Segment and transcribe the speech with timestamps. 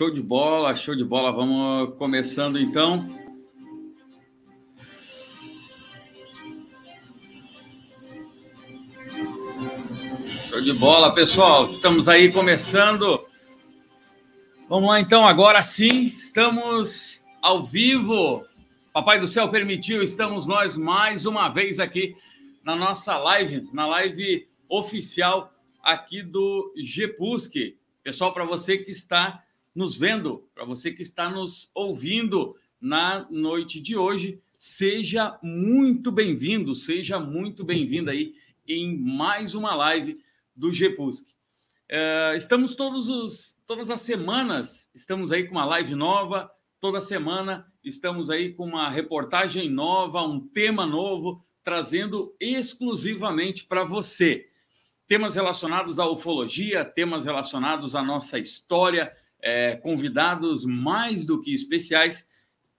[0.00, 1.30] Show de bola, show de bola.
[1.30, 3.06] Vamos começando então.
[10.48, 11.66] Show de bola, pessoal.
[11.66, 13.22] Estamos aí começando.
[14.70, 18.46] Vamos lá então, agora sim, estamos ao vivo.
[18.94, 22.16] Papai do céu permitiu, estamos nós mais uma vez aqui
[22.64, 27.76] na nossa live, na live oficial aqui do GPUSC.
[28.02, 29.44] Pessoal, para você que está
[29.74, 36.74] nos vendo, para você que está nos ouvindo na noite de hoje, seja muito bem-vindo,
[36.74, 38.34] seja muito bem-vindo aí
[38.66, 40.20] em mais uma live
[40.54, 41.26] do GPUSC.
[41.90, 46.50] Uh, estamos todos os, todas as semanas, estamos aí com uma live nova,
[46.80, 54.46] toda semana estamos aí com uma reportagem nova, um tema novo, trazendo exclusivamente para você.
[55.06, 62.28] Temas relacionados à ufologia, temas relacionados à nossa história, é, convidados mais do que especiais.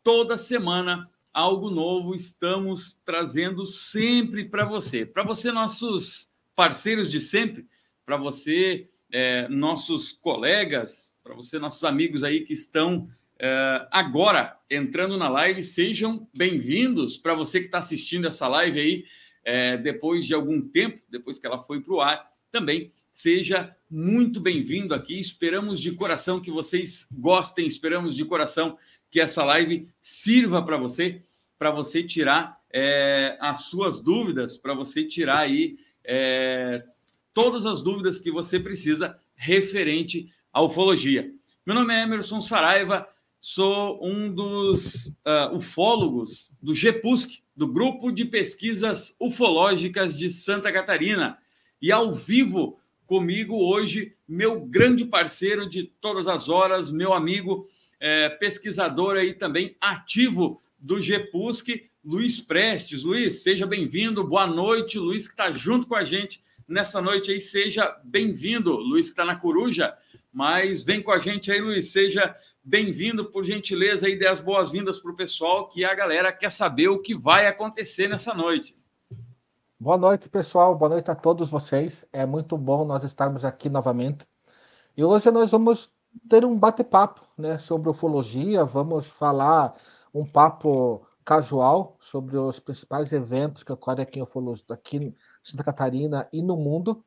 [0.04, 5.06] Toda semana, algo novo estamos trazendo sempre para você.
[5.06, 7.68] Para você, nossos parceiros de sempre,
[8.06, 13.10] para você, é, nossos colegas, para você, nossos amigos aí que estão
[13.40, 17.18] é, agora entrando na live, sejam bem-vindos.
[17.18, 19.06] Para você que está assistindo essa live aí,
[19.44, 24.40] é, depois de algum tempo, depois que ela foi para o ar, também seja muito
[24.40, 25.20] bem-vindo aqui.
[25.20, 28.78] Esperamos de coração que vocês gostem, esperamos de coração
[29.10, 31.22] que essa live sirva para você,
[31.60, 36.84] para você tirar é, as suas dúvidas, para você tirar aí é,
[37.34, 41.32] todas as dúvidas que você precisa referente à ufologia.
[41.66, 43.08] Meu nome é Emerson Saraiva,
[43.40, 51.38] sou um dos uh, ufólogos do GEPUSC, do Grupo de Pesquisas Ufológicas de Santa Catarina.
[51.82, 52.80] E ao vivo
[53.12, 57.68] comigo hoje, meu grande parceiro de todas as horas, meu amigo
[58.00, 63.04] é, pesquisador aí também ativo do GEPUSC, Luiz Prestes.
[63.04, 64.98] Luiz, seja bem-vindo, boa noite.
[64.98, 68.72] Luiz que está junto com a gente nessa noite aí, seja bem-vindo.
[68.78, 69.94] Luiz que está na coruja,
[70.32, 72.34] mas vem com a gente aí, Luiz, seja
[72.64, 76.88] bem-vindo, por gentileza, e dê as boas-vindas para o pessoal, que a galera quer saber
[76.88, 78.74] o que vai acontecer nessa noite.
[79.82, 80.76] Boa noite, pessoal.
[80.76, 82.06] Boa noite a todos vocês.
[82.14, 84.28] É muito bom nós estarmos aqui novamente.
[84.96, 85.92] E hoje nós vamos
[86.30, 88.64] ter um bate-papo né, sobre ufologia.
[88.64, 89.76] Vamos falar
[90.14, 95.64] um papo casual sobre os principais eventos que ocorrem aqui em ufologia, aqui em Santa
[95.64, 97.04] Catarina e no mundo.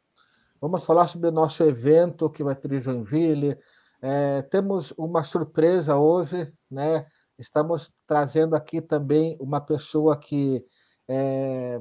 [0.61, 3.57] Vamos falar sobre o nosso evento que vai ter em Joinville.
[4.03, 7.07] É, temos uma surpresa hoje, né?
[7.39, 10.67] Estamos trazendo aqui também uma pessoa que
[11.07, 11.81] é,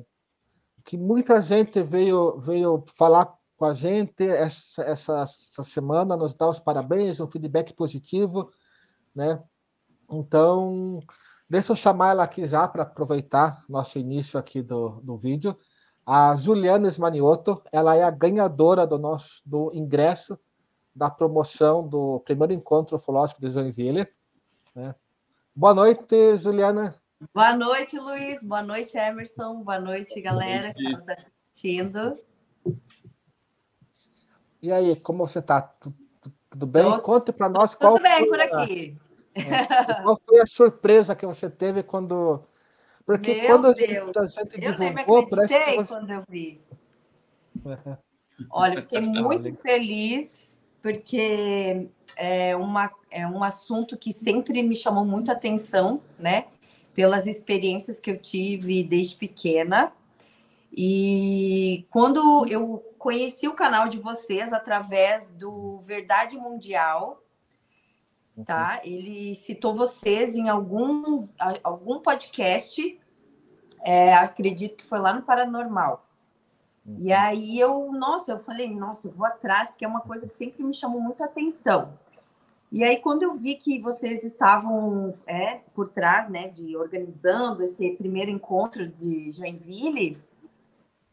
[0.86, 6.50] que muita gente veio, veio falar com a gente essa, essa, essa semana, nos dar
[6.50, 8.52] os parabéns, um feedback positivo,
[9.16, 9.42] né?
[10.12, 11.00] Então,
[11.50, 15.58] deixa eu chamar ela aqui já para aproveitar nosso início aqui do, do vídeo.
[16.06, 20.38] A Juliana Esmanioto, ela é a ganhadora do nosso do ingresso
[20.96, 24.08] da promoção do primeiro encontro ufológico de Joinville.
[24.76, 24.94] Né?
[25.56, 27.03] Boa noite, Juliana.
[27.32, 28.42] Boa noite, Luiz.
[28.44, 29.64] Boa noite, Emerson.
[29.64, 30.76] Boa noite, galera noite.
[30.76, 32.20] que está nos assistindo.
[34.62, 35.62] E aí, como você está?
[36.50, 36.84] Tudo bem?
[36.84, 37.02] Tô...
[37.02, 38.98] Conte para nós qual Tudo bem por aqui.
[39.36, 42.44] É, qual foi a surpresa que você teve quando.
[43.06, 44.18] Porque Meu quando Deus.
[44.18, 45.88] a gente divulgou, eu nem me acreditei você...
[45.88, 46.62] quando eu vi.
[48.50, 55.32] Olha, fiquei muito feliz porque é, uma, é um assunto que sempre me chamou muito
[55.32, 56.48] atenção, né?
[56.94, 59.92] Pelas experiências que eu tive desde pequena.
[60.76, 67.22] E quando eu conheci o canal de vocês através do Verdade Mundial,
[68.46, 68.82] tá?
[68.84, 68.92] Uhum.
[68.92, 71.28] Ele citou vocês em algum,
[71.64, 73.00] algum podcast,
[73.84, 76.08] é, acredito que foi lá no Paranormal.
[76.86, 76.98] Uhum.
[77.00, 80.34] E aí eu, nossa, eu falei, nossa, eu vou atrás, porque é uma coisa que
[80.34, 81.94] sempre me chamou muito a atenção.
[82.74, 87.92] E aí, quando eu vi que vocês estavam é, por trás, né, de organizando esse
[87.92, 90.18] primeiro encontro de Joinville,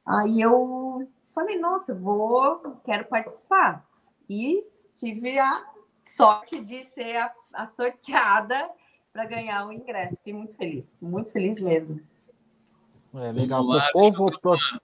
[0.07, 3.87] aí eu falei, nossa, vou, quero participar.
[4.27, 4.65] E
[4.95, 5.62] tive a
[6.17, 8.71] sorte de ser a, a sorteada
[9.13, 10.17] para ganhar o ingresso.
[10.17, 12.01] Fiquei muito feliz, muito feliz mesmo.
[13.17, 13.63] É legal.
[13.65, 14.79] Lá, povo, deixa, eu dar,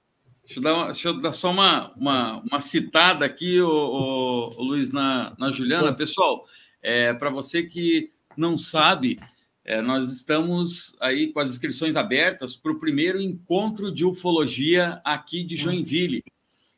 [0.44, 4.62] deixa, eu dar, deixa eu dar só uma, uma, uma citada aqui, o, o, o
[4.62, 5.96] Luiz, na, na Juliana.
[5.96, 6.44] Pessoal,
[6.86, 9.18] é, Para você que não sabe,
[9.64, 15.42] é, nós estamos aí com as inscrições abertas para o primeiro encontro de ufologia aqui
[15.42, 16.22] de Joinville.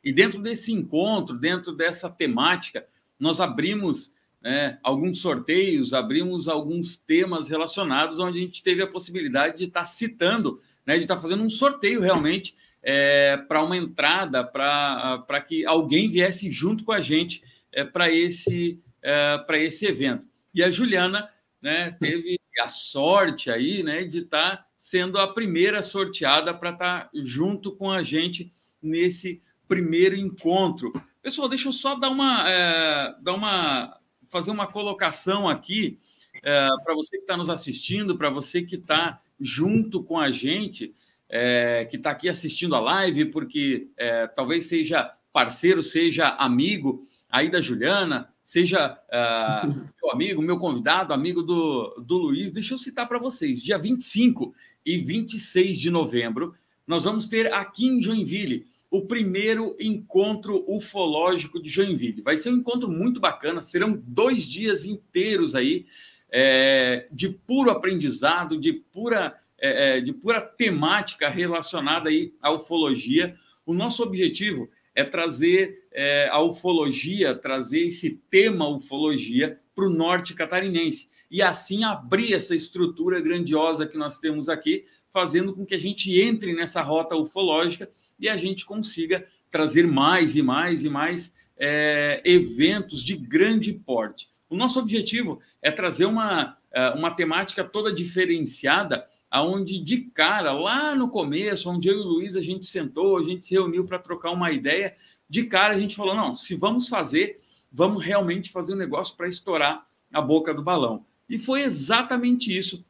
[0.03, 2.87] E dentro desse encontro, dentro dessa temática,
[3.19, 4.11] nós abrimos
[4.41, 9.81] né, alguns sorteios, abrimos alguns temas relacionados, onde a gente teve a possibilidade de estar
[9.81, 15.41] tá citando, né, de estar tá fazendo um sorteio realmente é, para uma entrada, para
[15.47, 20.27] que alguém viesse junto com a gente é, para esse, é, esse evento.
[20.53, 21.29] E a Juliana
[21.61, 27.03] né, teve a sorte aí né, de estar tá sendo a primeira sorteada para estar
[27.05, 28.51] tá junto com a gente
[28.81, 30.91] nesse primeiro encontro.
[31.21, 33.99] Pessoal, deixa eu só dar uma, é, dar uma
[34.29, 35.97] fazer uma colocação aqui
[36.43, 40.93] é, para você que está nos assistindo, para você que está junto com a gente,
[41.27, 47.49] é, que está aqui assistindo a live, porque é, talvez seja parceiro, seja amigo aí
[47.49, 49.67] da Juliana, seja uh,
[50.01, 52.51] meu amigo, meu convidado, amigo do, do Luiz.
[52.51, 56.55] Deixa eu citar para vocês: dia 25 e 26 de novembro,
[56.87, 62.23] nós vamos ter aqui em Joinville o primeiro encontro ufológico de Joinville.
[62.23, 65.85] Vai ser um encontro muito bacana, serão dois dias inteiros aí
[66.31, 73.35] é, de puro aprendizado, de pura, é, é, de pura temática relacionada aí à ufologia.
[73.63, 80.33] O nosso objetivo é trazer é, a ufologia, trazer esse tema ufologia para o norte
[80.33, 85.79] catarinense e assim abrir essa estrutura grandiosa que nós temos aqui, fazendo com que a
[85.79, 87.89] gente entre nessa rota ufológica
[88.19, 94.29] e a gente consiga trazer mais e mais e mais é, eventos de grande porte.
[94.49, 100.95] O nosso objetivo é trazer uma, é, uma temática toda diferenciada, aonde de cara, lá
[100.95, 103.99] no começo, onde eu e o Luiz a gente sentou, a gente se reuniu para
[103.99, 104.95] trocar uma ideia,
[105.29, 107.39] de cara a gente falou, não, se vamos fazer,
[107.71, 111.05] vamos realmente fazer um negócio para estourar a boca do balão.
[111.29, 112.83] E foi exatamente isso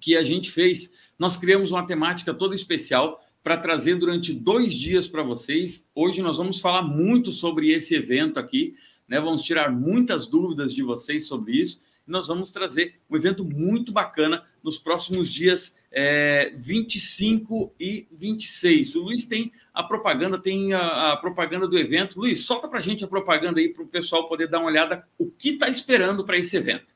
[0.00, 0.92] que a gente fez.
[1.18, 5.88] Nós criamos uma temática toda especial para trazer durante dois dias para vocês.
[5.94, 8.74] Hoje nós vamos falar muito sobre esse evento aqui,
[9.08, 9.20] né?
[9.20, 11.80] Vamos tirar muitas dúvidas de vocês sobre isso.
[12.06, 18.96] E nós vamos trazer um evento muito bacana nos próximos dias é, 25 e 26.
[18.96, 22.18] O Luiz tem a propaganda, tem a, a propaganda do evento.
[22.18, 25.04] Luiz, solta para a gente a propaganda aí para o pessoal poder dar uma olhada
[25.18, 26.94] o que está esperando para esse evento.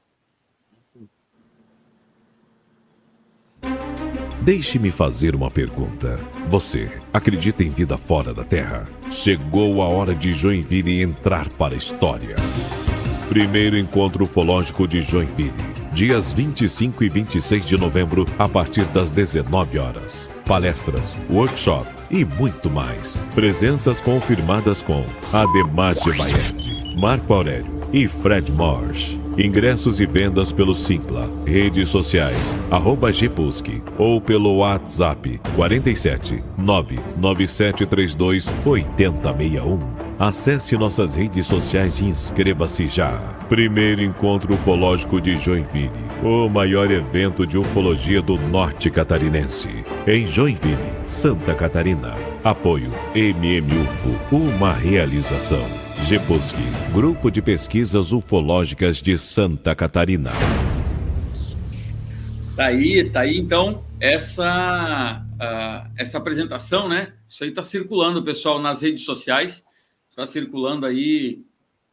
[4.45, 6.21] Deixe-me fazer uma pergunta.
[6.49, 8.85] Você acredita em vida fora da Terra?
[9.11, 12.37] Chegou a hora de Joinville entrar para a história.
[13.31, 19.79] Primeiro encontro ufológico de Joinville, dias 25 e 26 de novembro, a partir das 19
[19.79, 20.29] horas.
[20.45, 23.17] Palestras, workshop e muito mais.
[23.35, 29.17] Presenças confirmadas com Ademar Gevaerd, Marco Aurélio e Fred Marsh.
[29.39, 33.11] Ingressos e vendas pelo Simpla, redes sociais, arroba
[33.99, 40.04] ou pelo WhatsApp 47 99732 8061.
[40.27, 43.11] Acesse nossas redes sociais e inscreva-se já.
[43.47, 45.91] Primeiro Encontro Ufológico de Joinville,
[46.23, 49.69] o maior evento de ufologia do norte catarinense.
[50.07, 52.15] Em Joinville, Santa Catarina.
[52.43, 55.69] Apoio MMUFO, uma realização.
[56.05, 56.57] GEPOSC,
[56.95, 60.31] Grupo de Pesquisas Ufológicas de Santa Catarina.
[62.57, 67.13] Tá aí, tá aí então essa, uh, essa apresentação, né?
[67.29, 69.63] Isso aí está circulando, pessoal, nas redes sociais.
[70.15, 71.45] Está circulando aí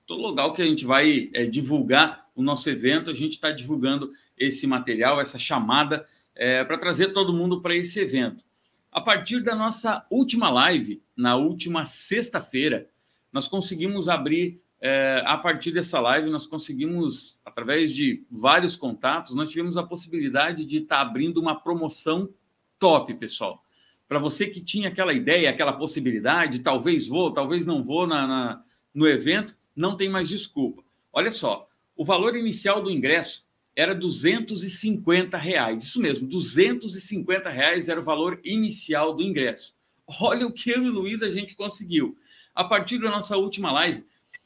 [0.06, 3.10] todo lugar que a gente vai é, divulgar o nosso evento.
[3.10, 8.00] A gente está divulgando esse material, essa chamada, é, para trazer todo mundo para esse
[8.00, 8.46] evento.
[8.92, 12.88] A partir da nossa última live, na última sexta-feira,
[13.34, 19.50] nós conseguimos abrir, é, a partir dessa live, nós conseguimos, através de vários contatos, nós
[19.50, 22.30] tivemos a possibilidade de estar tá abrindo uma promoção
[22.78, 23.66] top, pessoal.
[24.12, 28.64] Para você que tinha aquela ideia, aquela possibilidade, talvez vou, talvez não vou na, na,
[28.94, 30.84] no evento, não tem mais desculpa.
[31.14, 35.84] Olha só, o valor inicial do ingresso era 250 reais.
[35.84, 39.74] Isso mesmo, 250 reais era o valor inicial do ingresso.
[40.20, 42.18] Olha o que eu e o Luiz a gente conseguiu.
[42.54, 44.04] A partir da nossa última live,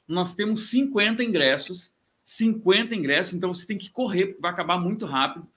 [0.08, 1.92] nós temos 50 ingressos,
[2.24, 5.48] 50 ingressos, então você tem que correr, porque vai acabar muito rápido.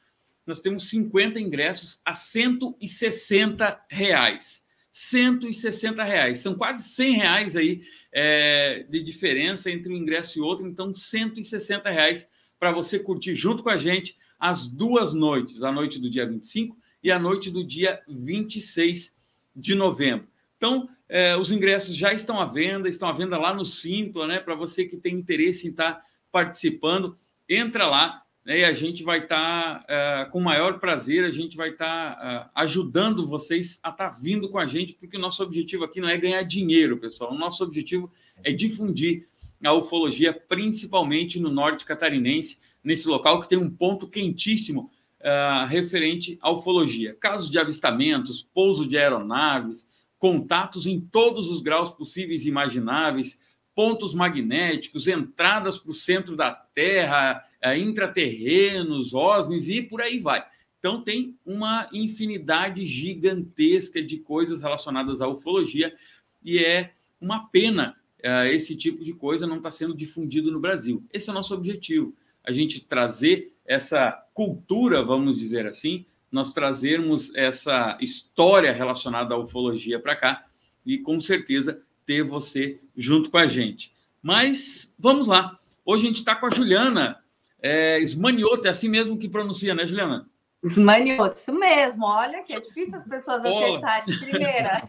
[0.49, 4.67] Nós temos 50 ingressos a 160 reais.
[4.91, 6.39] 160 reais.
[6.39, 10.67] São quase 100 reais aí é, de diferença entre um ingresso e outro.
[10.67, 16.01] Então, 160 reais para você curtir junto com a gente as duas noites, a noite
[16.01, 19.15] do dia 25 e a noite do dia 26
[19.55, 20.27] de novembro.
[20.57, 24.41] Então, é, os ingressos já estão à venda, estão à venda lá no Simpla, né?
[24.41, 29.03] Para você que tem interesse em estar tá participando, entra lá né, e a gente
[29.03, 33.27] vai estar, tá, é, com o maior prazer, a gente vai estar tá, é, ajudando
[33.27, 36.17] vocês a estar tá vindo com a gente, porque o nosso objetivo aqui não é
[36.17, 37.35] ganhar dinheiro, pessoal.
[37.35, 38.11] O nosso objetivo
[38.43, 39.29] é difundir
[39.63, 44.91] a ufologia, principalmente no norte catarinense, nesse local que tem um ponto quentíssimo
[45.21, 47.15] uh, referente à ufologia.
[47.21, 49.87] Casos de avistamentos, pouso de aeronaves,
[50.19, 53.39] contatos em todos os graus possíveis e imagináveis,
[53.75, 60.45] pontos magnéticos, entradas para o centro da Terra, uh, intraterrenos, OSNIs e por aí vai.
[60.79, 65.95] Então, tem uma infinidade gigantesca de coisas relacionadas à ufologia
[66.43, 71.05] e é uma pena uh, esse tipo de coisa não está sendo difundido no Brasil.
[71.13, 77.35] Esse é o nosso objetivo, a gente trazer essa cultura, vamos dizer assim, nós trazermos
[77.35, 80.47] essa história relacionada à ufologia para cá
[80.85, 83.93] e com certeza ter você junto com a gente.
[84.23, 85.59] Mas vamos lá.
[85.85, 87.19] Hoje a gente está com a Juliana
[87.61, 90.29] é, Smanioto, é assim mesmo que pronuncia, né, Juliana?
[90.63, 92.05] Smanioto, isso mesmo.
[92.05, 94.89] Olha que é difícil as pessoas acertarem de primeira.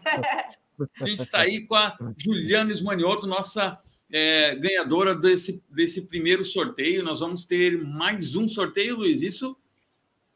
[1.00, 3.78] a gente está aí com a Juliana Smanioto, nossa
[4.12, 7.04] é, ganhadora desse, desse primeiro sorteio.
[7.04, 9.56] Nós vamos ter mais um sorteio, Luiz, isso?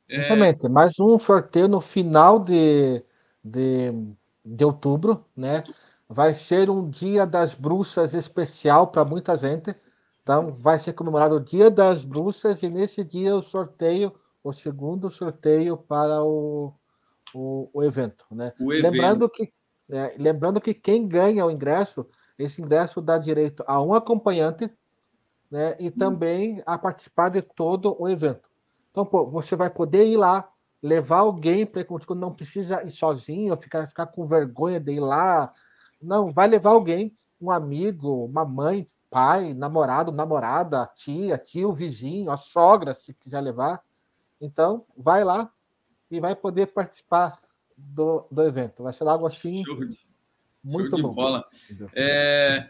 [0.09, 0.17] É...
[0.17, 3.03] Exatamente, mais um sorteio no final de,
[3.43, 3.93] de,
[4.45, 5.65] de outubro, né?
[6.09, 9.75] Vai ser um Dia das Bruxas especial para muita gente.
[10.25, 14.13] Então, vai ser comemorado o Dia das Bruxas e nesse dia o sorteio,
[14.43, 16.75] o segundo sorteio para o,
[17.33, 18.53] o, o evento, né?
[18.59, 18.93] O evento.
[18.93, 19.53] Lembrando que
[19.91, 22.07] é, lembrando que quem ganha o ingresso
[22.39, 24.71] esse ingresso dá direito a um acompanhante
[25.51, 28.49] né, e também a participar de todo o evento.
[28.91, 30.49] Então, pô, você vai poder ir lá,
[30.83, 35.01] levar alguém para ir contigo, não precisa ir sozinho, ficar, ficar com vergonha de ir
[35.01, 35.53] lá.
[36.03, 42.37] Não, vai levar alguém, um amigo, uma mãe, pai, namorado, namorada, tia, tio, vizinho, a
[42.37, 43.81] sogra, se quiser levar.
[44.41, 45.49] Então, vai lá
[46.11, 47.39] e vai poder participar
[47.77, 48.83] do, do evento.
[48.83, 49.63] Vai ser algo assim
[50.65, 51.15] muito bom.
[51.15, 51.45] Bola.
[51.95, 52.69] É,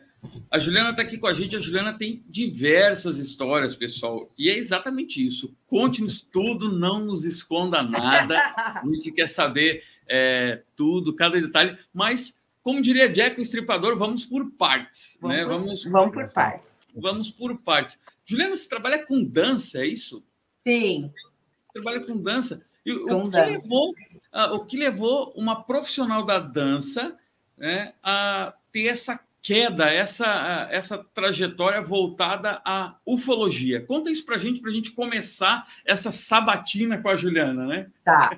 [0.51, 1.57] a Juliana está aqui com a gente.
[1.57, 4.29] A Juliana tem diversas histórias, pessoal.
[4.39, 5.57] E é exatamente isso.
[5.67, 8.37] Conte-nos tudo, não nos esconda nada.
[8.37, 11.79] A gente quer saber é, tudo, cada detalhe.
[11.91, 15.19] Mas, como diria Jack o Estripador, vamos por partes.
[15.21, 15.45] Vamos, né?
[15.45, 16.75] por, vamos, vamos por partes.
[16.97, 18.01] Vamos por partes.
[18.25, 20.25] Juliana, você trabalha com dança, é isso?
[20.67, 21.13] Sim.
[21.13, 22.63] Você trabalha com dança.
[22.87, 23.47] E, com o, que dança.
[23.51, 27.15] Levou, uh, o que levou uma profissional da dança
[27.59, 33.85] né, a ter essa queda, essa, essa trajetória voltada à ufologia.
[33.85, 37.91] Conta isso para a gente, para a gente começar essa sabatina com a Juliana, né?
[38.03, 38.31] Tá.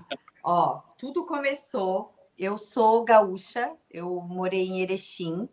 [0.43, 2.16] Ó, tudo começou.
[2.39, 5.49] Eu sou gaúcha, eu morei em Erechim.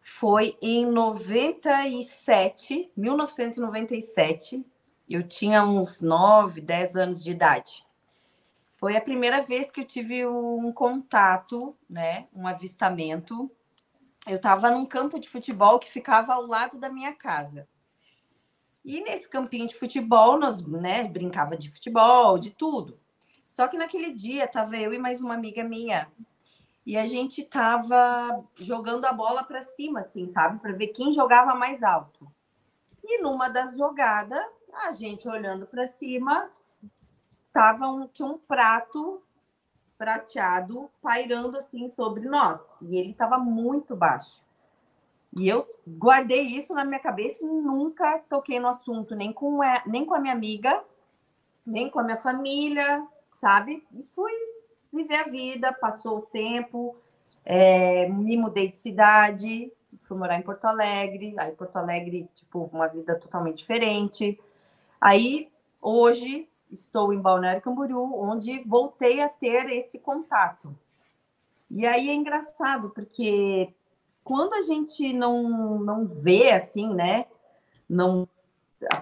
[0.00, 4.64] Foi em 97, 1997.
[5.06, 7.86] Eu tinha uns 9, 10 anos de idade.
[8.76, 13.50] Foi a primeira vez que eu tive um contato, né, um avistamento.
[14.26, 17.68] Eu estava num campo de futebol que ficava ao lado da minha casa.
[18.82, 23.03] E nesse campinho de futebol, nós, né, brincava de futebol, de tudo.
[23.54, 26.10] Só que naquele dia tava eu e mais uma amiga minha.
[26.84, 30.58] E a gente tava jogando a bola para cima, assim, sabe?
[30.58, 32.26] Para ver quem jogava mais alto.
[33.04, 36.50] E numa das jogadas, a gente olhando para cima,
[37.52, 39.22] tava um, tinha um prato
[39.96, 42.60] prateado pairando assim sobre nós.
[42.82, 44.42] E ele estava muito baixo.
[45.38, 49.84] E eu guardei isso na minha cabeça e nunca toquei no assunto, nem com, a,
[49.86, 50.82] nem com a minha amiga,
[51.64, 53.06] nem com a minha família,
[53.44, 53.86] sabe?
[53.92, 54.32] E fui
[54.90, 56.96] viver a vida, passou o tempo,
[57.44, 59.70] é, me mudei de cidade,
[60.00, 64.40] fui morar em Porto Alegre, aí Porto Alegre, tipo, uma vida totalmente diferente.
[64.98, 70.74] Aí, hoje, estou em Balneário Camboriú, onde voltei a ter esse contato.
[71.70, 73.74] E aí é engraçado, porque
[74.22, 77.26] quando a gente não, não vê assim, né?
[77.86, 78.26] Não,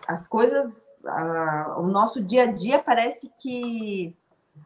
[0.09, 4.17] as coisas, a, o nosso dia a dia parece que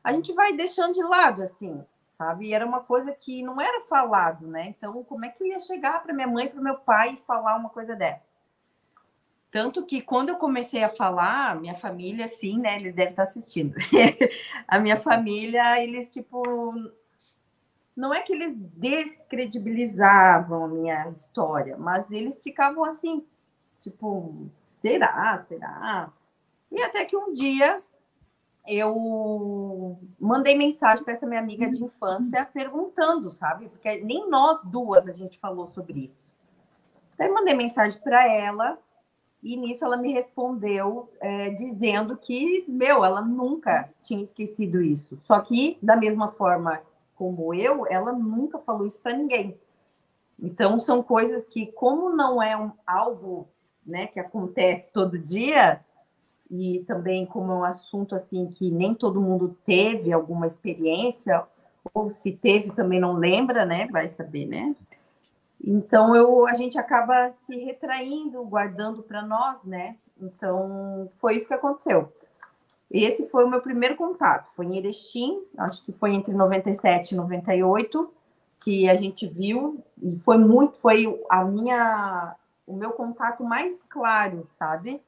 [0.03, 1.85] a gente vai deixando de lado, assim,
[2.17, 2.47] sabe?
[2.47, 4.75] E era uma coisa que não era falado, né?
[4.77, 7.57] Então, como é que eu ia chegar para minha mãe, para meu pai e falar
[7.57, 8.35] uma coisa dessa?
[9.51, 12.77] Tanto que quando eu comecei a falar, minha família, sim, né?
[12.77, 13.75] Eles devem estar assistindo.
[14.69, 16.43] a minha família, eles, tipo.
[17.97, 23.25] Não é que eles descredibilizavam a minha história, mas eles ficavam assim,
[23.81, 25.39] tipo, será?
[25.39, 26.13] Será?
[26.71, 27.83] E até que um dia
[28.67, 33.69] eu mandei mensagem para essa minha amiga de infância perguntando, sabe?
[33.69, 36.31] Porque nem nós duas a gente falou sobre isso.
[37.17, 38.79] Daí mandei mensagem para ela
[39.43, 45.17] e nisso ela me respondeu é, dizendo que, meu, ela nunca tinha esquecido isso.
[45.19, 46.83] Só que, da mesma forma
[47.15, 49.59] como eu, ela nunca falou isso para ninguém.
[50.39, 53.49] Então, são coisas que, como não é um, algo
[53.87, 55.81] né, que acontece todo dia,
[56.51, 61.45] e também como é um assunto assim que nem todo mundo teve alguma experiência,
[61.95, 63.89] ou se teve também não lembra, né?
[63.91, 64.75] Vai saber, né?
[65.63, 69.97] Então eu, a gente acaba se retraindo, guardando para nós, né?
[70.21, 72.13] Então foi isso que aconteceu.
[72.91, 77.17] Esse foi o meu primeiro contato, foi em Erechim, acho que foi entre 97 e
[77.17, 78.13] 98
[78.61, 82.37] que a gente viu e foi muito, foi a minha
[82.67, 85.01] o meu contato mais claro, sabe?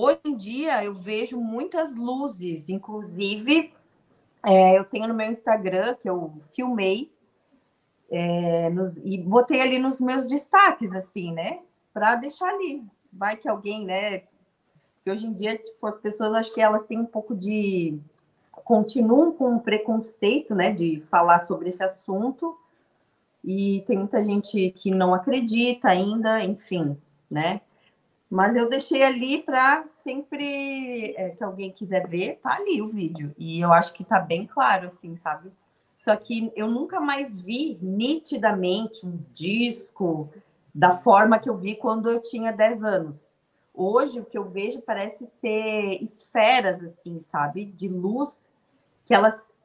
[0.00, 3.74] Hoje em dia eu vejo muitas luzes, inclusive
[4.46, 7.10] é, eu tenho no meu Instagram que eu filmei
[8.08, 11.60] é, nos, e botei ali nos meus destaques, assim, né?
[11.92, 12.84] Para deixar ali.
[13.12, 14.22] Vai que alguém, né?
[14.96, 17.98] Porque hoje em dia, tipo, as pessoas acho que elas têm um pouco de.
[18.52, 20.70] continuam com um preconceito, né?
[20.70, 22.56] De falar sobre esse assunto.
[23.44, 26.96] E tem muita gente que não acredita ainda, enfim,
[27.30, 27.60] né?
[28.30, 33.34] Mas eu deixei ali para sempre é, que alguém quiser ver, tá ali o vídeo.
[33.38, 35.50] E eu acho que tá bem claro, assim, sabe?
[35.96, 40.28] Só que eu nunca mais vi nitidamente um disco
[40.74, 43.28] da forma que eu vi quando eu tinha 10 anos.
[43.74, 47.64] Hoje, o que eu vejo parece ser esferas, assim, sabe?
[47.64, 48.52] De luz,
[49.06, 49.58] que elas,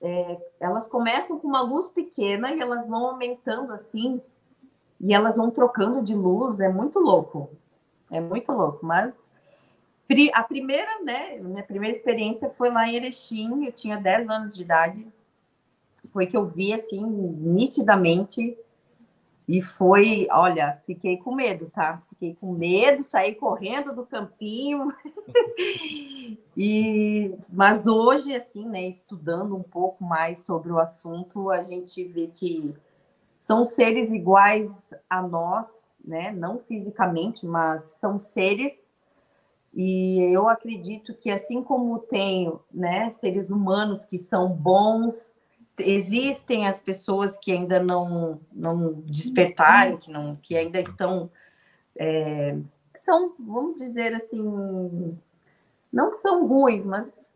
[0.00, 4.20] é, elas começam com uma luz pequena e elas vão aumentando, assim,
[5.00, 6.60] e elas vão trocando de luz.
[6.60, 7.50] É muito louco.
[8.10, 9.18] É muito louco, mas
[10.32, 14.62] a primeira, né, minha primeira experiência foi lá em Erechim, eu tinha 10 anos de
[14.62, 15.06] idade,
[16.12, 18.56] foi que eu vi, assim, nitidamente,
[19.46, 22.02] e foi, olha, fiquei com medo, tá?
[22.10, 24.92] Fiquei com medo, saí correndo do campinho,
[26.56, 32.28] e, mas hoje, assim, né, estudando um pouco mais sobre o assunto, a gente vê
[32.28, 32.74] que
[33.36, 36.32] são seres iguais a nós, né?
[36.32, 38.72] Não fisicamente, mas são seres.
[39.74, 45.36] E eu acredito que assim como tem, né, seres humanos que são bons,
[45.78, 51.30] existem as pessoas que ainda não não despertaram, que não que ainda estão
[51.94, 52.56] é,
[52.94, 55.18] são, vamos dizer assim,
[55.92, 57.34] não que são ruins, mas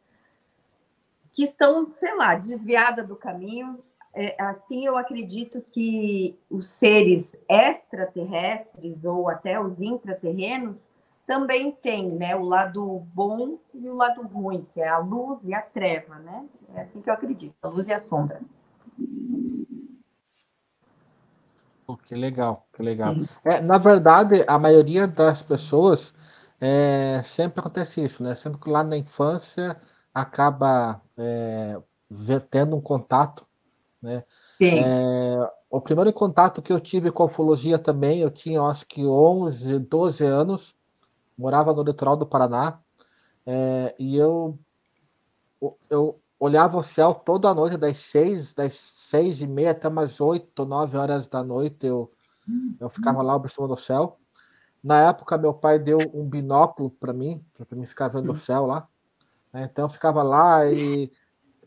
[1.32, 3.82] que estão, sei lá, desviada do caminho
[4.14, 10.88] é, assim eu acredito que os seres extraterrestres ou até os intraterrenos
[11.26, 15.54] também têm né, o lado bom e o lado ruim, que é a luz e
[15.54, 16.44] a treva, né?
[16.74, 18.40] É assim que eu acredito, a luz e a sombra.
[21.86, 23.14] Oh, que legal, que legal.
[23.44, 26.12] É, na verdade, a maioria das pessoas
[26.60, 28.34] é, sempre acontece isso, né?
[28.34, 29.76] Sempre que lá na infância
[30.12, 31.80] acaba é,
[32.50, 33.46] tendo um contato
[34.02, 34.24] né?
[34.60, 39.04] É, o primeiro contato que eu tive com a ufologia também, eu tinha acho que
[39.04, 40.74] 11, 12 anos,
[41.36, 42.78] morava no litoral do Paraná,
[43.46, 44.58] é, e eu,
[45.88, 50.64] eu olhava o céu toda noite, das seis, das seis e meia até umas oito,
[50.64, 52.10] nove horas da noite, eu,
[52.80, 54.18] eu ficava lá observando o céu.
[54.82, 58.66] Na época, meu pai deu um binóculo para mim, para mim ficar vendo o céu
[58.66, 58.88] lá.
[59.52, 59.68] Né?
[59.70, 61.12] Então, eu ficava lá e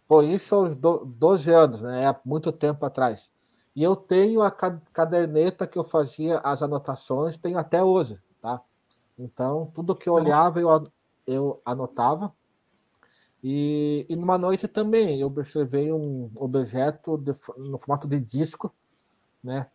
[0.07, 2.05] Pô, isso aos 12 anos, né?
[2.05, 3.29] É muito tempo atrás.
[3.75, 8.61] E eu tenho a caderneta que eu fazia as anotações, tenho até hoje, tá?
[9.17, 10.87] Então, tudo que eu olhava, eu,
[11.25, 12.33] eu anotava.
[13.43, 18.73] E, e numa noite também, eu observei um objeto de, no formato de disco,
[19.43, 19.67] né?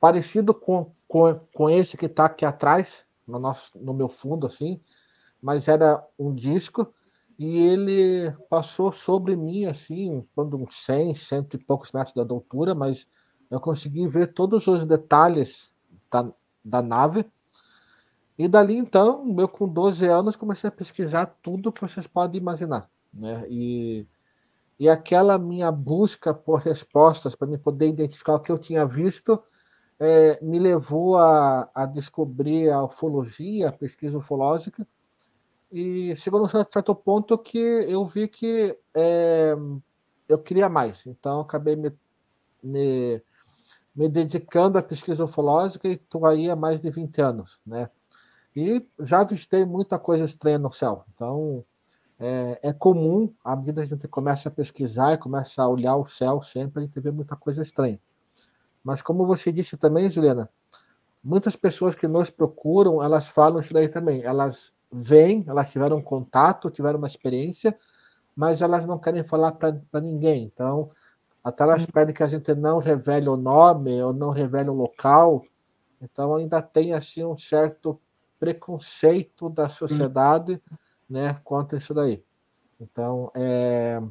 [0.00, 4.80] Parecido com, com, com esse que está aqui atrás, no, nosso, no meu fundo, assim,
[5.40, 6.92] mas era um disco
[7.38, 12.74] e ele passou sobre mim, assim, quando uns 100, cento e poucos metros da altura,
[12.74, 13.08] mas
[13.50, 15.72] eu consegui ver todos os detalhes
[16.10, 16.30] da,
[16.64, 17.26] da nave.
[18.38, 22.88] E dali então, eu com 12 anos comecei a pesquisar tudo que vocês podem imaginar,
[23.12, 23.44] né?
[23.48, 24.06] E,
[24.78, 29.40] e aquela minha busca por respostas para me poder identificar o que eu tinha visto
[29.98, 34.86] é, me levou a, a descobrir a ufologia, a pesquisa ufológica,
[35.74, 39.56] e chegou num certo ponto que eu vi que é,
[40.28, 41.04] eu queria mais.
[41.04, 41.92] Então, acabei me,
[42.62, 43.20] me,
[43.92, 47.60] me, dedicando à pesquisa ufológica e estou aí há mais de 20 anos.
[47.66, 47.90] Né?
[48.54, 51.04] E já avistei muita coisa estranha no céu.
[51.12, 51.64] Então,
[52.20, 55.96] é, é, comum, à medida que a gente começa a pesquisar e começa a olhar
[55.96, 57.98] o céu sempre, a gente vê muita coisa estranha.
[58.84, 60.48] Mas como você disse também, Juliana,
[61.20, 64.22] muitas pessoas que nos procuram, elas falam isso daí também.
[64.22, 67.76] Elas vêm, elas tiveram contato, tiveram uma experiência,
[68.36, 70.44] mas elas não querem falar para ninguém.
[70.44, 70.90] Então,
[71.42, 75.44] Até elas pedem que a gente não revele o nome ou não revele o local.
[76.00, 78.00] Então ainda tem assim um certo
[78.38, 80.60] preconceito da sociedade,
[81.08, 82.22] né, quanto isso daí.
[82.80, 84.02] Então, é,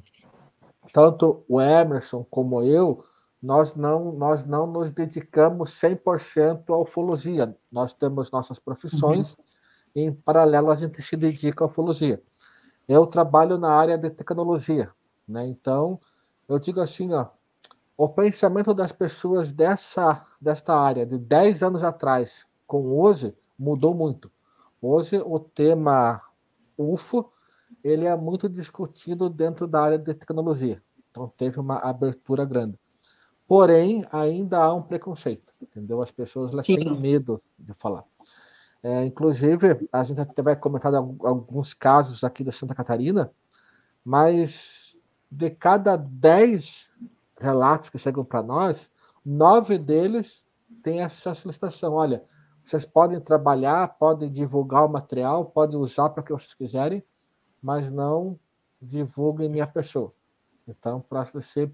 [0.91, 3.03] tanto o Emerson como eu,
[3.41, 7.55] nós não nós não nos dedicamos 100% à ufologia.
[7.71, 9.43] Nós temos nossas profissões uhum.
[9.95, 12.21] Em paralelo a gente se dedica à ufologia.
[12.87, 14.91] Eu trabalho na área de tecnologia,
[15.27, 15.45] né?
[15.45, 15.99] Então,
[16.47, 17.27] eu digo assim, ó,
[17.97, 24.31] o pensamento das pessoas dessa, desta área, de 10 anos atrás, com hoje, mudou muito.
[24.81, 26.21] Hoje, o tema
[26.77, 27.31] UFO,
[27.83, 30.81] ele é muito discutido dentro da área de tecnologia.
[31.11, 32.77] Então, teve uma abertura grande.
[33.47, 36.01] Porém, ainda há um preconceito, entendeu?
[36.01, 38.03] As pessoas elas têm medo de falar.
[38.83, 43.31] É, inclusive, a gente até vai comentar alguns casos aqui da Santa Catarina,
[44.03, 44.97] mas
[45.31, 46.85] de cada dez
[47.39, 48.91] relatos que chegam para nós,
[49.25, 50.43] nove deles
[50.83, 51.93] têm essa solicitação.
[51.93, 52.25] Olha,
[52.65, 57.01] vocês podem trabalhar, podem divulgar o material, podem usar para o que vocês quiserem,
[57.61, 58.37] mas não
[58.81, 60.13] divulguem minha pessoa.
[60.67, 61.71] Então, para ser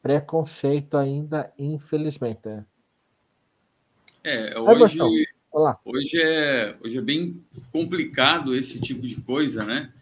[0.00, 2.46] preconceito ainda, infelizmente.
[2.46, 2.66] Né?
[4.22, 4.98] É, hoje,
[5.84, 7.40] hoje, é, hoje é bem
[7.70, 9.92] complicado esse tipo de coisa, né?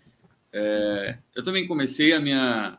[0.51, 2.79] É, eu também comecei a minha,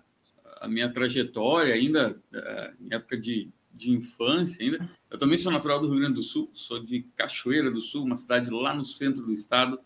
[0.59, 4.89] a minha trajetória ainda, eh, em época de, de infância ainda.
[5.11, 8.17] Eu também sou natural do Rio Grande do Sul, sou de Cachoeira do Sul, uma
[8.17, 9.79] cidade lá no centro do estado.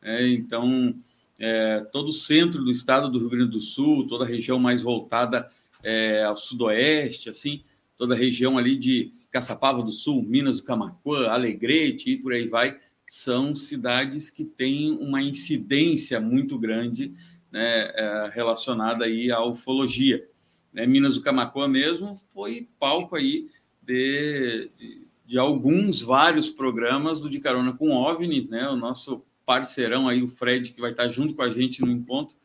[0.00, 0.94] É, então,
[1.38, 4.82] é, todo o centro do estado do Rio Grande do Sul, toda a região mais
[4.82, 5.50] voltada
[5.82, 7.64] é, ao sudoeste, assim,
[7.96, 12.46] toda a região ali de Caçapava do Sul, Minas do Camacuã, Alegrete e por aí
[12.46, 17.14] vai, são cidades que têm uma incidência muito grande
[17.50, 20.26] né, é, relacionada aí à ufologia.
[20.72, 23.48] Né, Minas do Camacuã mesmo foi palco aí
[23.82, 30.08] de, de, de, alguns, vários programas do De Carona com OVNIs, né, o nosso parceirão
[30.08, 32.36] aí, o Fred, que vai estar junto com a gente no encontro,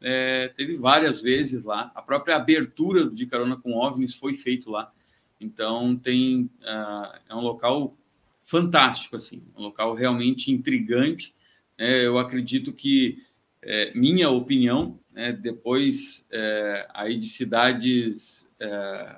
[0.00, 1.90] é, teve várias vezes lá.
[1.94, 4.92] A própria abertura do De Carona com OVNIs foi feito lá.
[5.40, 7.96] Então, tem uh, é um local
[8.42, 11.34] fantástico, assim, um local realmente intrigante.
[11.76, 13.22] É, eu acredito que
[13.60, 19.16] é, minha opinião, né, depois é, aí de cidades é,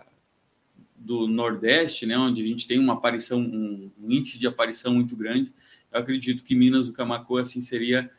[0.96, 5.14] do Nordeste, né, onde a gente tem uma aparição, um, um, índice de aparição muito
[5.14, 5.52] grande,
[5.92, 8.10] eu acredito que Minas do Camacuã assim seria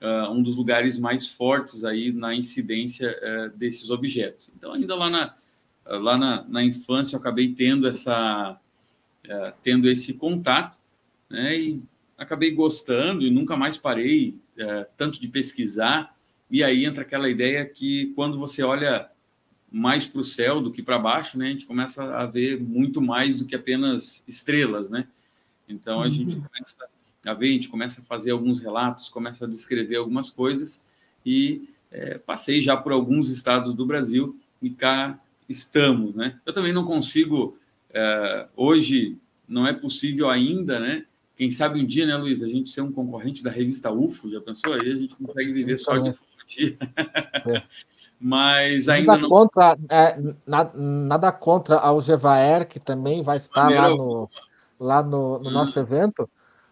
[0.00, 4.52] uh, um dos lugares mais fortes aí na incidência uh, desses objetos.
[4.56, 5.34] Então, ainda lá na
[5.88, 8.58] lá na, na infância, eu acabei tendo essa
[9.26, 10.78] uh, tendo esse contato,
[11.28, 11.82] né, e
[12.16, 16.16] acabei gostando e nunca mais parei é, tanto de pesquisar,
[16.50, 19.10] e aí entra aquela ideia que quando você olha
[19.70, 23.02] mais para o céu do que para baixo, né, a gente começa a ver muito
[23.02, 25.06] mais do que apenas estrelas, né?
[25.68, 26.42] Então a gente uhum.
[26.42, 26.76] começa
[27.26, 30.80] a ver, a gente começa a fazer alguns relatos, começa a descrever algumas coisas
[31.24, 36.38] e é, passei já por alguns estados do Brasil e cá estamos, né?
[36.44, 37.58] Eu também não consigo
[37.92, 39.16] é, hoje
[39.48, 41.04] não é possível ainda, né?
[41.36, 44.40] Quem sabe um dia, né, Luiz, a gente ser um concorrente da revista UFO, já
[44.40, 44.72] pensou?
[44.72, 46.76] Aí a gente consegue viver só de ufologia.
[47.46, 47.62] É.
[48.18, 49.28] Mas ainda nada não.
[49.28, 54.30] Contra, é, nada, nada contra a Ugevaer, que também vai estar lá no,
[54.80, 56.28] lá no, no nosso evento,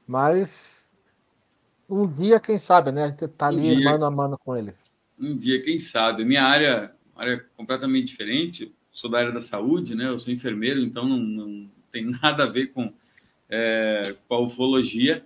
[0.07, 0.89] mas
[1.89, 3.05] um dia, quem sabe, né?
[3.05, 4.75] A gente está ali um dia, mano a mano com ele.
[5.21, 6.25] Um dia, quem sabe.
[6.25, 10.09] Minha área, área completamente diferente, sou da área da saúde, né?
[10.09, 12.93] Eu sou enfermeiro, então não, não tem nada a ver com
[13.49, 15.25] é, com a ufologia,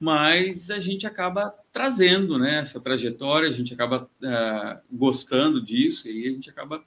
[0.00, 6.28] mas a gente acaba trazendo né, essa trajetória, a gente acaba é, gostando disso e
[6.28, 6.82] a gente acaba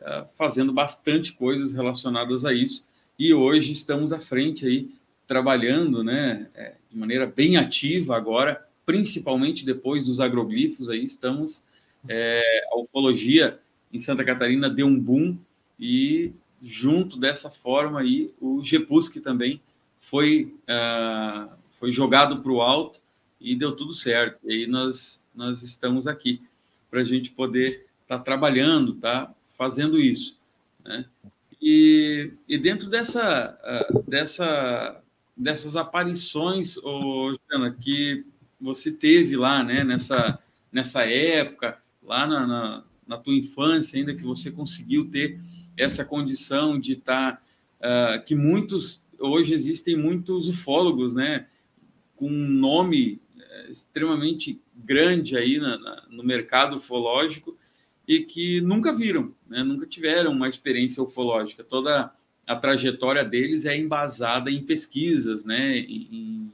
[0.00, 2.86] é, fazendo bastante coisas relacionadas a isso.
[3.18, 4.90] E hoje estamos à frente aí,
[5.26, 11.62] trabalhando né, é, de maneira bem ativa agora, principalmente depois dos agroglifos, aí estamos,
[12.08, 12.42] é,
[12.72, 13.58] a ufologia
[13.94, 15.38] em Santa Catarina deu um boom
[15.78, 19.60] e junto dessa forma aí o GEPUSC também
[20.00, 23.00] foi, uh, foi jogado para o alto
[23.40, 24.40] e deu tudo certo.
[24.44, 26.42] E aí nós, nós estamos aqui
[26.90, 30.36] para a gente poder estar tá trabalhando, tá fazendo isso.
[30.84, 31.04] Né?
[31.62, 35.00] E, e dentro dessa, uh, dessa,
[35.36, 36.78] dessas aparições,
[37.48, 38.26] Jana, que
[38.60, 40.38] você teve lá, né, nessa,
[40.72, 45.40] nessa época, lá na, na, na, tua infância, ainda que você conseguiu ter
[45.76, 47.42] essa condição de estar,
[47.80, 51.46] tá, uh, que muitos hoje existem muitos ufólogos, né,
[52.16, 57.56] com um nome é, extremamente grande aí na, na, no mercado ufológico
[58.06, 59.62] e que nunca viram, né?
[59.62, 61.64] nunca tiveram uma experiência ufológica.
[61.64, 62.12] Toda
[62.46, 65.78] a trajetória deles é embasada em pesquisas, né?
[65.78, 66.52] em, em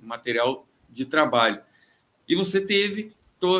[0.00, 1.60] material de trabalho.
[2.28, 3.12] E você teve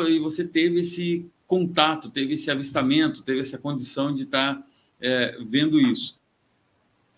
[0.09, 4.67] e você teve esse contato, teve esse avistamento, teve essa condição de estar tá,
[4.99, 6.19] é, vendo isso.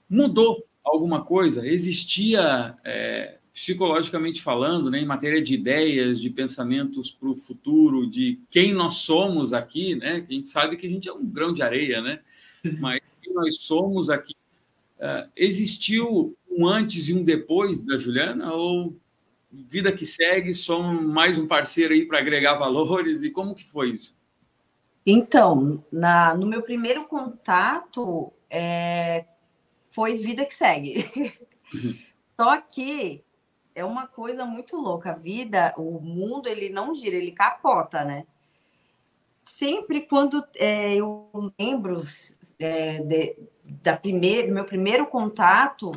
[0.10, 1.66] Mudou alguma coisa?
[1.66, 8.38] Existia é, psicologicamente falando, né, em matéria de ideias, de pensamentos para o futuro, de
[8.50, 10.26] quem nós somos aqui, né?
[10.30, 12.20] A gente sabe que a gente é um grão de areia, né?
[12.82, 14.36] Mas quem nós somos aqui.
[14.98, 18.54] Uh, existiu um antes e um depois da Juliana?
[18.54, 18.98] Ou
[19.50, 23.24] vida que segue, somos mais um parceiro aí para agregar valores?
[23.24, 24.16] E como que foi isso?
[25.06, 29.26] Então, na, no meu primeiro contato, é,
[29.88, 31.06] foi vida que segue.
[32.40, 33.24] Só que
[33.76, 35.12] é uma coisa muito louca.
[35.12, 38.26] A vida, o mundo, ele não gira, ele capota, né?
[39.46, 42.02] Sempre quando é, eu lembro
[42.58, 45.92] é, de, da primeira, do meu primeiro contato,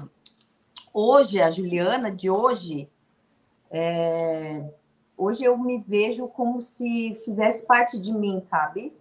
[0.93, 2.89] hoje, a Juliana de hoje,
[3.71, 4.63] é,
[5.19, 8.93] hoje eu me vejo como se fizesse parte de mim, sabe?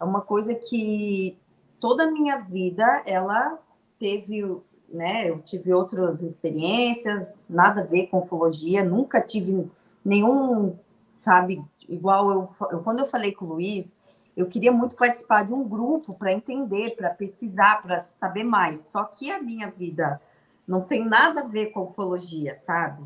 [0.00, 1.36] É uma coisa que
[1.78, 3.58] toda a minha vida ela
[3.98, 4.42] teve
[4.88, 5.28] né?
[5.28, 9.68] Eu tive outras experiências, nada a ver com ufologia, nunca tive
[10.04, 10.78] nenhum,
[11.20, 13.96] sabe, igual eu, eu quando eu falei com o Luiz,
[14.36, 18.80] eu queria muito participar de um grupo para entender, para pesquisar, para saber mais.
[18.80, 20.20] Só que a minha vida
[20.68, 23.02] não tem nada a ver com ufologia, sabe?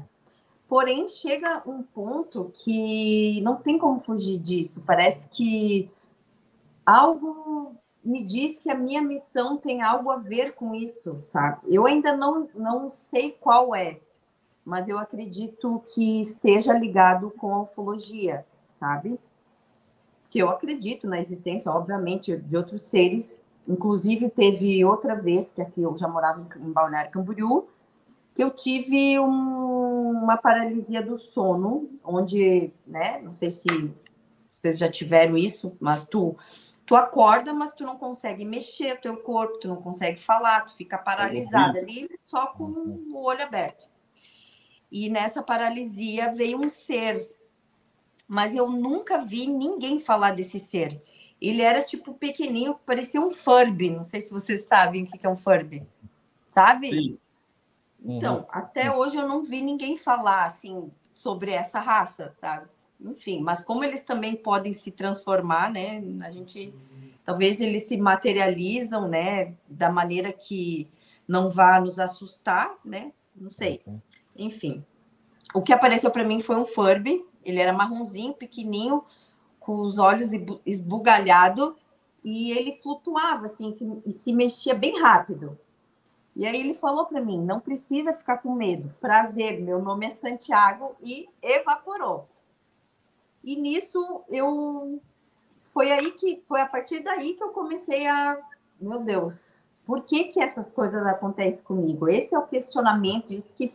[0.70, 4.84] Porém, chega um ponto que não tem como fugir disso.
[4.86, 5.90] Parece que
[6.86, 11.62] algo me diz que a minha missão tem algo a ver com isso, sabe?
[11.74, 13.98] Eu ainda não, não sei qual é,
[14.64, 19.18] mas eu acredito que esteja ligado com a ufologia, sabe?
[20.30, 23.42] Que eu acredito na existência, obviamente, de outros seres.
[23.66, 27.66] Inclusive, teve outra vez, que aqui eu já morava em Balneário Camboriú,
[28.34, 29.69] que eu tive um,
[30.30, 33.66] uma paralisia do sono, onde, né, não sei se
[34.62, 36.36] vocês já tiveram isso, mas tu
[36.86, 40.74] tu acorda, mas tu não consegue mexer o teu corpo, tu não consegue falar, tu
[40.74, 43.12] fica paralisada ali só com uhum.
[43.12, 43.88] o olho aberto.
[44.90, 47.16] E nessa paralisia veio um ser,
[48.26, 51.00] mas eu nunca vi ninguém falar desse ser.
[51.40, 53.90] Ele era tipo pequenininho, parecia um Furby.
[53.90, 55.86] Não sei se vocês sabem o que é um Furby.
[56.48, 56.88] Sabe?
[56.88, 57.18] Sim.
[58.04, 58.46] Então, uhum.
[58.50, 62.68] até hoje eu não vi ninguém falar assim sobre essa raça, sabe?
[63.02, 66.02] enfim, mas como eles também podem se transformar, né?
[66.22, 66.74] A gente
[67.24, 70.88] talvez eles se materializam, né, da maneira que
[71.26, 73.12] não vá nos assustar, né?
[73.34, 73.80] Não sei.
[73.86, 74.00] Uhum.
[74.36, 74.84] Enfim.
[75.54, 79.04] O que apareceu para mim foi um Furby, ele era marronzinho, pequenininho,
[79.58, 80.30] com os olhos
[80.66, 81.74] esbugalhados
[82.24, 85.58] e ele flutuava assim se, e se mexia bem rápido.
[86.34, 88.94] E aí ele falou para mim: "Não precisa ficar com medo.
[89.00, 92.28] Prazer, meu nome é Santiago" e evaporou.
[93.42, 95.00] E nisso eu
[95.60, 98.38] foi aí que foi a partir daí que eu comecei a,
[98.80, 102.08] meu Deus, por que que essas coisas acontecem comigo?
[102.08, 103.72] Esse é o questionamento, isso que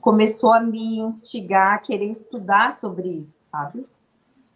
[0.00, 3.86] começou a me instigar a querer estudar sobre isso, sabe?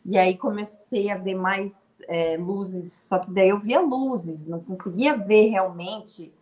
[0.04, 4.60] E aí comecei a ver mais é, luzes, só que daí eu via luzes, não
[4.60, 6.32] conseguia ver realmente,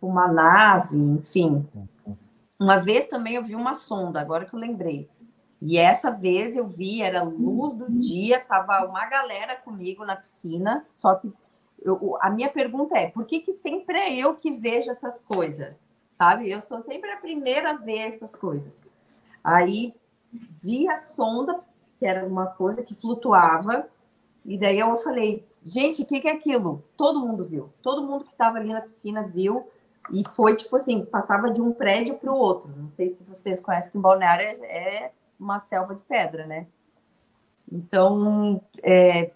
[0.00, 1.68] tipo, uma nave, enfim.
[2.58, 5.08] Uma vez também eu vi uma sonda, agora que eu lembrei.
[5.60, 10.86] E essa vez eu vi, era luz do dia, tava uma galera comigo na piscina,
[10.90, 11.30] só que
[11.82, 15.74] eu, a minha pergunta é, por que, que sempre é eu que vejo essas coisas?
[16.12, 16.50] Sabe?
[16.50, 18.72] Eu sou sempre a primeira a ver essas coisas.
[19.42, 19.94] Aí
[20.62, 21.60] vi a sonda,
[21.98, 23.86] que era uma coisa que flutuava,
[24.44, 26.82] e daí eu falei, gente, o que, que é aquilo?
[26.96, 29.66] Todo mundo viu, todo mundo que estava ali na piscina viu,
[30.12, 32.72] e foi tipo assim, passava de um prédio para o outro.
[32.76, 36.66] Não sei se vocês conhecem que em Balneário é, é uma selva de pedra, né?
[37.70, 39.30] Então, é,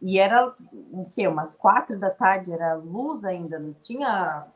[0.00, 0.54] e era
[0.92, 1.26] o quê?
[1.26, 4.46] Umas quatro da tarde, era luz ainda, não tinha,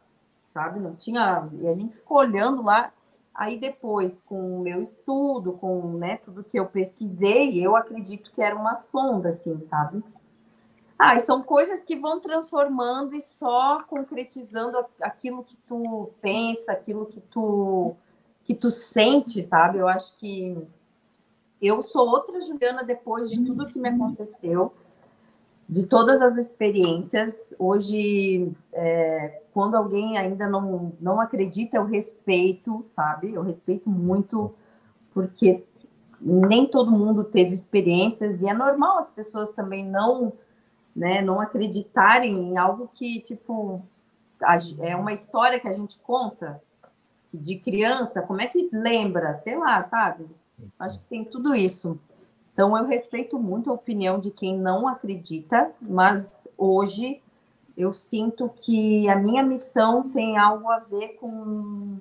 [0.52, 0.80] sabe?
[0.80, 1.48] Não tinha.
[1.60, 2.92] E a gente ficou olhando lá.
[3.34, 8.40] Aí depois, com o meu estudo, com né, tudo que eu pesquisei, eu acredito que
[8.40, 10.02] era uma sonda, assim, sabe?
[10.98, 17.20] Ah, são coisas que vão transformando e só concretizando aquilo que tu pensa, aquilo que
[17.20, 17.96] tu
[18.44, 19.78] que tu sente, sabe?
[19.78, 20.56] Eu acho que
[21.60, 24.72] eu sou outra Juliana depois de tudo que me aconteceu,
[25.66, 27.54] de todas as experiências.
[27.58, 33.32] Hoje, é, quando alguém ainda não, não acredita, eu respeito, sabe?
[33.32, 34.54] Eu respeito muito,
[35.14, 35.64] porque
[36.20, 40.34] nem todo mundo teve experiências e é normal as pessoas também não
[40.94, 41.20] né?
[41.20, 43.82] Não acreditarem em algo que, tipo,
[44.80, 46.62] é uma história que a gente conta
[47.32, 49.34] de criança, como é que lembra?
[49.34, 50.26] Sei lá, sabe?
[50.78, 51.98] Acho que tem tudo isso.
[52.52, 57.20] Então, eu respeito muito a opinião de quem não acredita, mas hoje
[57.76, 61.98] eu sinto que a minha missão tem algo a ver com.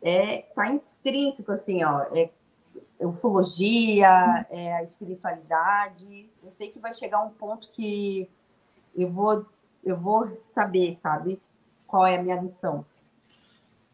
[0.00, 2.02] É, tá intrínseco, assim, ó.
[2.14, 2.30] É
[3.00, 6.28] ufologia, é a espiritualidade.
[6.42, 8.28] Eu sei que vai chegar um ponto que
[8.96, 9.44] eu vou,
[9.84, 11.38] eu vou saber, sabe,
[11.86, 12.84] qual é a minha missão.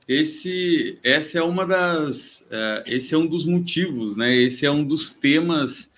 [0.07, 4.35] Esse, essa é uma das, uh, esse é um dos motivos, né?
[4.35, 5.91] Esse é um dos temas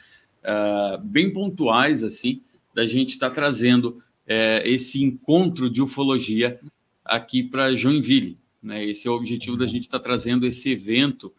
[0.42, 2.42] uh, bem pontuais assim
[2.74, 6.60] da gente estar tá trazendo uh, esse encontro de ufologia
[7.04, 8.84] aqui para Joinville, né?
[8.84, 11.32] Esse é o objetivo da gente estar tá trazendo esse evento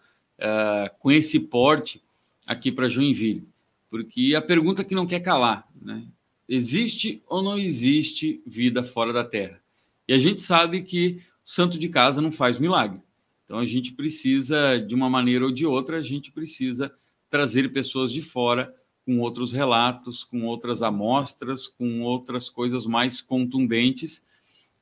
[0.99, 2.01] com esse porte
[2.45, 3.47] aqui para Joinville,
[3.89, 6.05] porque a pergunta que não quer calar, né?
[6.47, 9.59] Existe ou não existe vida fora da Terra?
[10.07, 13.01] E a gente sabe que santo de casa não faz milagre.
[13.45, 16.91] Então a gente precisa, de uma maneira ou de outra, a gente precisa
[17.29, 18.73] trazer pessoas de fora
[19.05, 24.23] com outros relatos, com outras amostras, com outras coisas mais contundentes,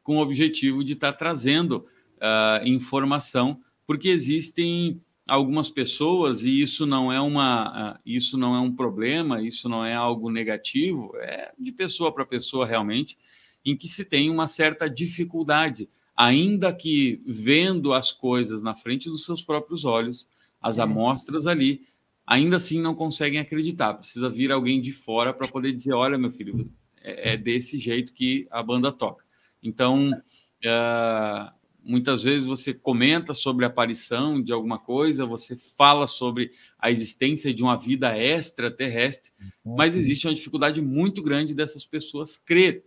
[0.01, 1.85] com o objetivo de estar tá trazendo
[2.17, 8.59] uh, informação, porque existem algumas pessoas e isso não é uma, uh, isso não é
[8.59, 13.17] um problema, isso não é algo negativo, é de pessoa para pessoa realmente,
[13.65, 19.25] em que se tem uma certa dificuldade ainda que vendo as coisas na frente dos
[19.25, 20.27] seus próprios olhos,
[20.61, 20.81] as é.
[20.81, 21.81] amostras ali,
[22.25, 23.95] ainda assim não conseguem acreditar.
[23.95, 26.69] Precisa vir alguém de fora para poder dizer: olha, meu filho,
[27.01, 29.25] é, é, desse jeito que a banda toca.
[29.61, 31.53] Então, uh,
[31.83, 37.53] muitas vezes você comenta sobre a aparição de alguma coisa, você fala sobre a existência
[37.53, 39.31] de uma vida extraterrestre,
[39.65, 39.75] uhum.
[39.75, 42.83] mas existe uma dificuldade muito grande dessas pessoas crer.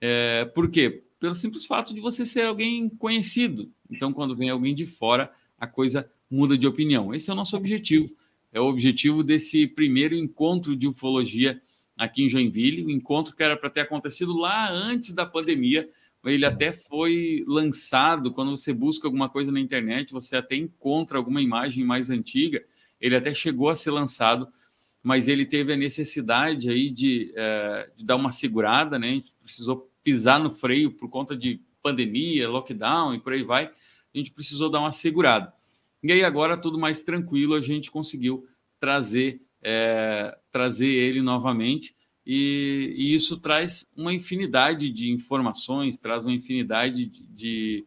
[0.00, 1.04] É, por quê?
[1.18, 3.70] pelo simples fato de você ser alguém conhecido.
[3.90, 7.14] Então, quando vem alguém de fora, a coisa muda de opinião.
[7.14, 8.10] Esse é o nosso objetivo.
[8.52, 11.60] É o objetivo desse primeiro encontro de ufologia
[11.96, 15.88] aqui em Joinville, um encontro que era para ter acontecido lá antes da pandemia.
[16.26, 21.40] Ele até foi lançado quando você busca alguma coisa na internet, você até encontra alguma
[21.40, 22.64] imagem mais antiga.
[23.00, 24.48] Ele até chegou a ser lançado,
[25.02, 29.22] mas ele teve a necessidade aí de, é, de dar uma segurada, né?
[29.42, 34.32] Precisou pisar no freio por conta de pandemia, lockdown e por aí vai, a gente
[34.32, 35.52] precisou dar uma segurada.
[36.02, 38.46] E aí agora tudo mais tranquilo, a gente conseguiu
[38.78, 41.94] trazer é, trazer ele novamente
[42.26, 47.86] e, e, isso traz uma infinidade de informações, traz uma infinidade de, de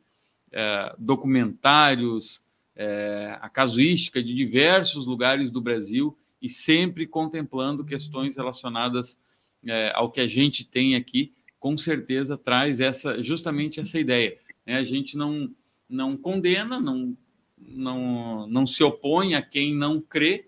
[0.52, 2.42] é, documentários,
[2.76, 9.20] é, a casuística de diversos lugares do Brasil e sempre contemplando questões relacionadas
[9.66, 14.38] é, ao que a gente tem aqui com certeza traz essa justamente essa ideia.
[14.66, 14.76] Né?
[14.76, 15.54] A gente não,
[15.90, 17.16] não condena, não,
[17.58, 20.48] não, não se opõe a quem não crê,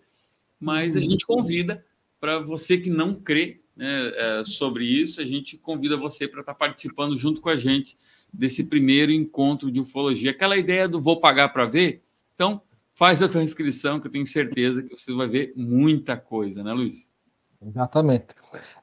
[0.60, 1.10] mas a uhum.
[1.10, 1.86] gente convida
[2.20, 6.54] para você que não crê né, é, sobre isso, a gente convida você para estar
[6.54, 7.98] tá participando junto com a gente
[8.32, 10.30] desse primeiro encontro de ufologia.
[10.30, 12.04] Aquela ideia do vou pagar para ver,
[12.36, 12.62] então
[12.94, 16.72] faz a tua inscrição que eu tenho certeza que você vai ver muita coisa, né,
[16.72, 17.12] Luiz?
[17.60, 18.28] Exatamente.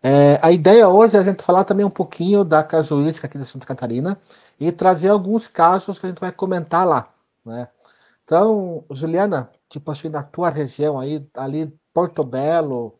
[0.02, 3.44] É, a ideia hoje é a gente falar também um pouquinho da casuística aqui de
[3.44, 4.20] Santa Catarina
[4.58, 7.12] e trazer alguns casos que a gente vai comentar lá,
[7.46, 7.68] né?
[8.24, 12.98] Então, Juliana, tipo assim, na tua região aí, ali Porto Belo,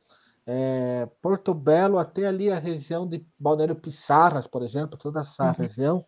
[0.51, 5.53] é, Porto Belo até ali a região de Balneário Pissarras, por exemplo, toda essa uhum.
[5.53, 6.07] região,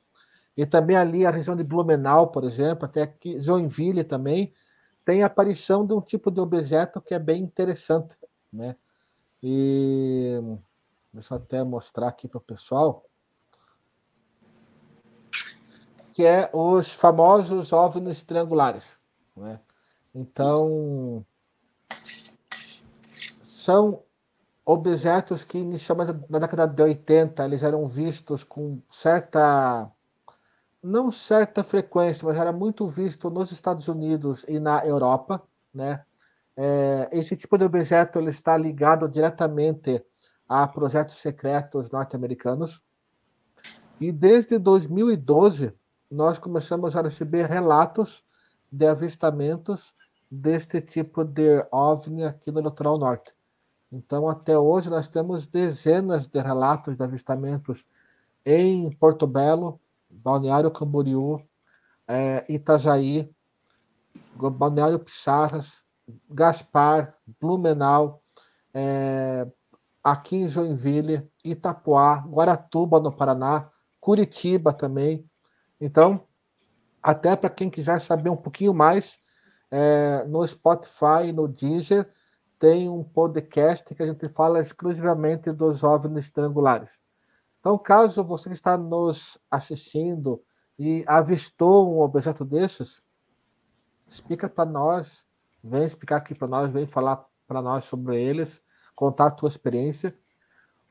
[0.56, 4.54] e também ali a região de Blumenau, por exemplo, até aqui Joinville também,
[5.04, 8.16] tem a aparição de um tipo de objeto que é bem interessante,
[8.50, 8.76] né?
[9.42, 10.40] E
[11.12, 13.04] deixa eu até mostrar aqui para o pessoal.
[16.14, 18.98] Que é os famosos OVNIs triangulares.
[19.36, 19.60] Né?
[20.14, 21.24] Então,
[23.42, 24.02] são
[24.64, 29.90] objetos que inicialmente na década de 80 eles eram vistos com certa
[30.82, 35.42] não certa frequência, mas era muito visto nos Estados Unidos e na Europa,
[35.74, 36.04] né?
[36.62, 40.04] é, esse tipo de objeto ele está ligado diretamente
[40.46, 42.82] a projetos secretos norte-americanos.
[43.98, 45.72] E desde 2012,
[46.10, 48.22] nós começamos a receber relatos
[48.70, 49.94] de avistamentos
[50.30, 53.34] deste tipo de OVNI aqui no litoral norte.
[53.92, 57.84] Então, até hoje, nós temos dezenas de relatos de avistamentos
[58.44, 61.42] em Porto Belo, Balneário Camboriú,
[62.06, 63.28] é, Itajaí,
[64.34, 65.82] Balneário Pissarras,
[66.28, 68.22] Gaspar, Blumenau,
[68.72, 69.46] é,
[70.02, 73.68] aqui em Joinville, Itapoá, Guaratuba, no Paraná,
[74.00, 75.28] Curitiba também.
[75.80, 76.20] Então,
[77.02, 79.18] até para quem quiser saber um pouquinho mais,
[79.70, 82.08] é, no Spotify, no Deezer,
[82.60, 87.00] tem um podcast que a gente fala exclusivamente dos OVNIs triangulares.
[87.58, 90.42] Então, caso você está nos assistindo
[90.78, 93.02] e avistou um objeto desses,
[94.06, 95.26] explica para nós,
[95.64, 98.62] vem explicar aqui para nós, vem falar para nós sobre eles,
[98.94, 100.14] contar a tua experiência.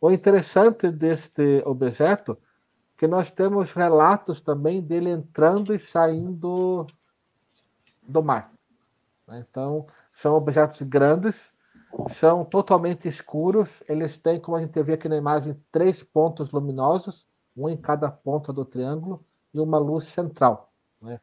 [0.01, 2.49] O interessante deste objeto é
[2.97, 6.88] que nós temos relatos também dele entrando e saindo
[8.01, 8.51] do mar.
[9.30, 11.53] Então, são objetos grandes,
[12.09, 17.27] são totalmente escuros, eles têm, como a gente vê aqui na imagem, três pontos luminosos,
[17.55, 19.23] um em cada ponta do triângulo,
[19.53, 20.71] e uma luz central.
[21.01, 21.19] Né?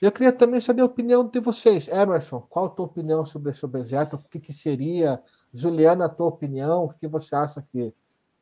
[0.00, 1.88] Eu queria também saber a opinião de vocês.
[1.88, 4.16] Emerson, qual a tua opinião sobre esse objeto?
[4.16, 5.20] O que, que seria?
[5.52, 6.84] Juliana, a tua opinião?
[6.84, 7.92] O que você acha que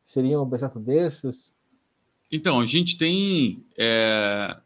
[0.05, 1.53] seria um objeto desses?
[2.30, 4.57] Então, a gente tem, é,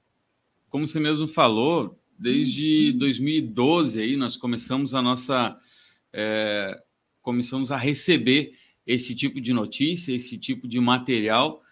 [0.68, 5.56] como você mesmo falou, desde 2012 aí nós começamos a nossa
[6.12, 6.80] é,
[7.20, 8.54] começamos a receber
[8.86, 11.62] esse tipo de notícia, esse tipo de material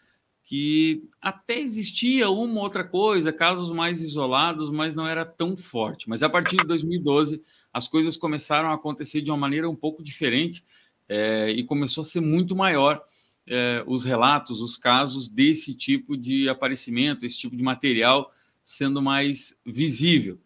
[0.42, 6.08] que até existia uma outra coisa, casos mais isolados, mas não era tão forte.
[6.08, 7.40] Mas a partir de 2012
[7.72, 10.64] as coisas começaram a acontecer de uma maneira um pouco diferente
[11.08, 13.00] é, e começou a ser muito maior
[13.46, 18.32] é, os relatos, os casos desse tipo de aparecimento, esse tipo de material
[18.64, 20.38] sendo mais visível.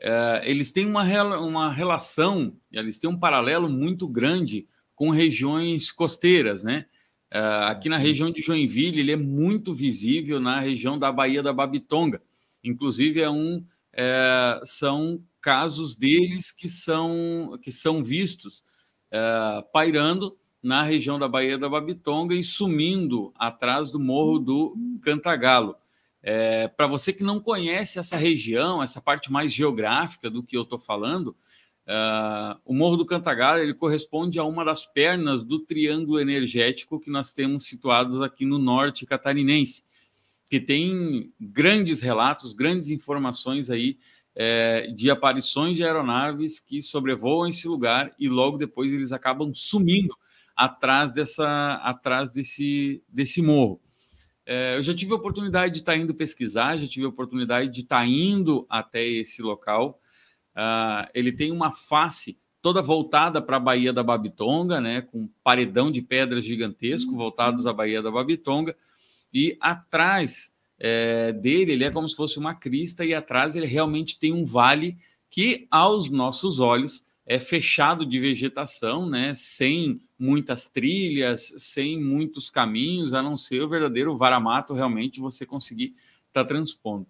[0.00, 1.02] É, eles têm uma,
[1.38, 6.86] uma relação, eles têm um paralelo muito grande com regiões costeiras, né?
[7.30, 11.52] É, aqui na região de Joinville, ele é muito visível na região da Baía da
[11.52, 12.22] Babitonga.
[12.62, 18.62] Inclusive, é um, é, são casos deles que são, que são vistos
[19.10, 25.76] é, pairando na região da Baía da Babitonga e sumindo atrás do Morro do Cantagalo.
[26.26, 30.62] É, Para você que não conhece essa região, essa parte mais geográfica do que eu
[30.62, 31.36] estou falando,
[31.86, 37.10] uh, o Morro do Cantagalo ele corresponde a uma das pernas do triângulo energético que
[37.10, 39.84] nós temos situados aqui no norte catarinense,
[40.48, 43.98] que tem grandes relatos, grandes informações aí
[44.34, 50.16] é, de aparições de aeronaves que sobrevoam esse lugar e logo depois eles acabam sumindo
[50.56, 53.83] atrás dessa, atrás desse, desse morro.
[54.46, 57.80] É, eu já tive a oportunidade de estar indo pesquisar, já tive a oportunidade de
[57.80, 60.00] estar indo até esse local.
[60.54, 65.90] Uh, ele tem uma face toda voltada para a Baía da Babitonga, né, com paredão
[65.90, 67.18] de pedras gigantesco uhum.
[67.18, 68.74] voltados à Baía da Babitonga,
[69.32, 74.18] e atrás é, dele ele é como se fosse uma crista, e atrás ele realmente
[74.18, 74.96] tem um vale
[75.28, 83.14] que, aos nossos olhos, é fechado de vegetação, né, sem muitas trilhas, sem muitos caminhos,
[83.14, 85.94] a não ser o verdadeiro varamato realmente você conseguir
[86.28, 87.06] estar tá transpondo.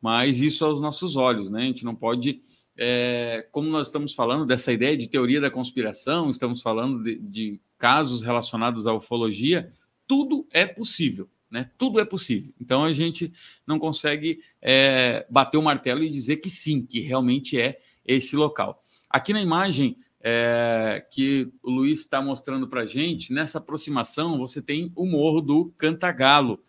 [0.00, 1.62] Mas isso aos nossos olhos, né?
[1.62, 2.40] A gente não pode,
[2.76, 7.60] é, como nós estamos falando dessa ideia de teoria da conspiração, estamos falando de, de
[7.76, 9.72] casos relacionados à ufologia,
[10.06, 11.28] tudo é possível.
[11.50, 11.70] Né?
[11.78, 12.52] Tudo é possível.
[12.60, 13.32] Então a gente
[13.66, 18.82] não consegue é, bater o martelo e dizer que sim, que realmente é esse local.
[19.16, 24.60] Aqui na imagem é, que o Luiz está mostrando para a gente, nessa aproximação você
[24.60, 26.62] tem o morro do Cantagalo.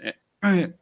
[0.00, 0.16] É,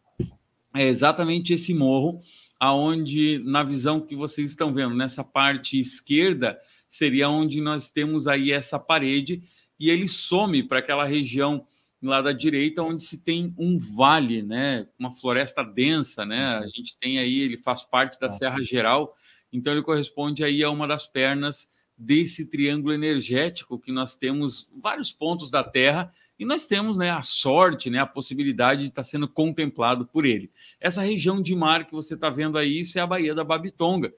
[0.75, 2.23] é exatamente esse morro,
[2.59, 6.59] aonde na visão que vocês estão vendo, nessa parte esquerda,
[6.89, 9.43] seria onde nós temos aí essa parede,
[9.79, 11.67] e ele some para aquela região
[12.03, 14.87] lá da direita, onde se tem um vale, né?
[14.99, 16.55] Uma floresta densa, né?
[16.57, 18.33] A gente tem aí, ele faz parte da tá.
[18.33, 19.15] Serra Geral,
[19.53, 25.13] então ele corresponde aí a uma das pernas desse triângulo energético que nós temos vários
[25.13, 29.29] pontos da Terra e nós temos né, a sorte, né, a possibilidade de estar sendo
[29.29, 30.51] contemplado por ele.
[30.81, 34.15] Essa região de mar que você está vendo aí, isso é a Baía da Babitonga.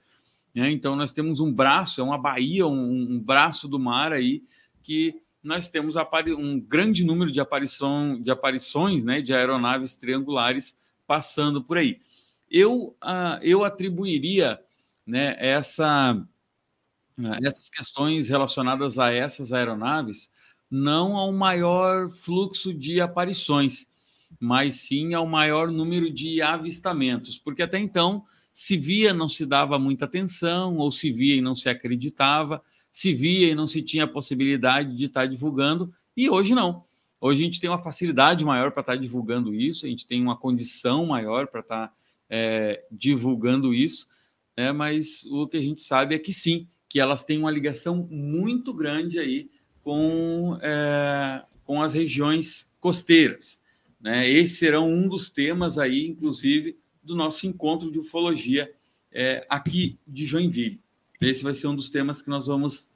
[0.55, 0.71] Né?
[0.71, 4.45] Então nós temos um braço, é uma baía, um, um braço do mar aí
[4.83, 5.97] que nós temos
[6.39, 10.77] um grande número de, aparição, de aparições né, de aeronaves triangulares
[11.07, 12.01] passando por aí.
[12.49, 14.61] Eu, uh, eu atribuiria
[15.07, 16.27] né, essa
[17.19, 20.31] é, essas questões relacionadas a essas aeronaves
[20.71, 23.87] não ao maior fluxo de aparições,
[24.41, 29.79] mas sim ao maior número de avistamentos, porque até então se via não se dava
[29.79, 34.05] muita atenção, ou se via e não se acreditava, se via e não se tinha
[34.05, 36.85] a possibilidade de estar divulgando, e hoje não.
[37.21, 40.37] Hoje a gente tem uma facilidade maior para estar divulgando isso, a gente tem uma
[40.37, 41.93] condição maior para estar
[42.29, 44.07] é, divulgando isso,
[44.57, 44.73] né?
[44.73, 48.73] mas o que a gente sabe é que sim, que elas têm uma ligação muito
[48.73, 49.51] grande aí
[49.83, 53.61] com, é, com as regiões costeiras.
[54.01, 54.29] Né?
[54.29, 58.73] Esse será um dos temas aí, inclusive, do nosso encontro de ufologia
[59.13, 60.81] é, aqui de Joinville.
[61.21, 62.89] Esse vai ser um dos temas que nós vamos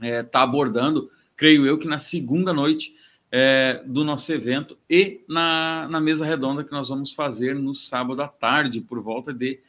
[0.00, 2.94] estar é, tá abordando, creio eu, que na segunda noite
[3.30, 8.22] é, do nosso evento e na, na mesa redonda que nós vamos fazer no sábado
[8.22, 9.60] à tarde, por volta de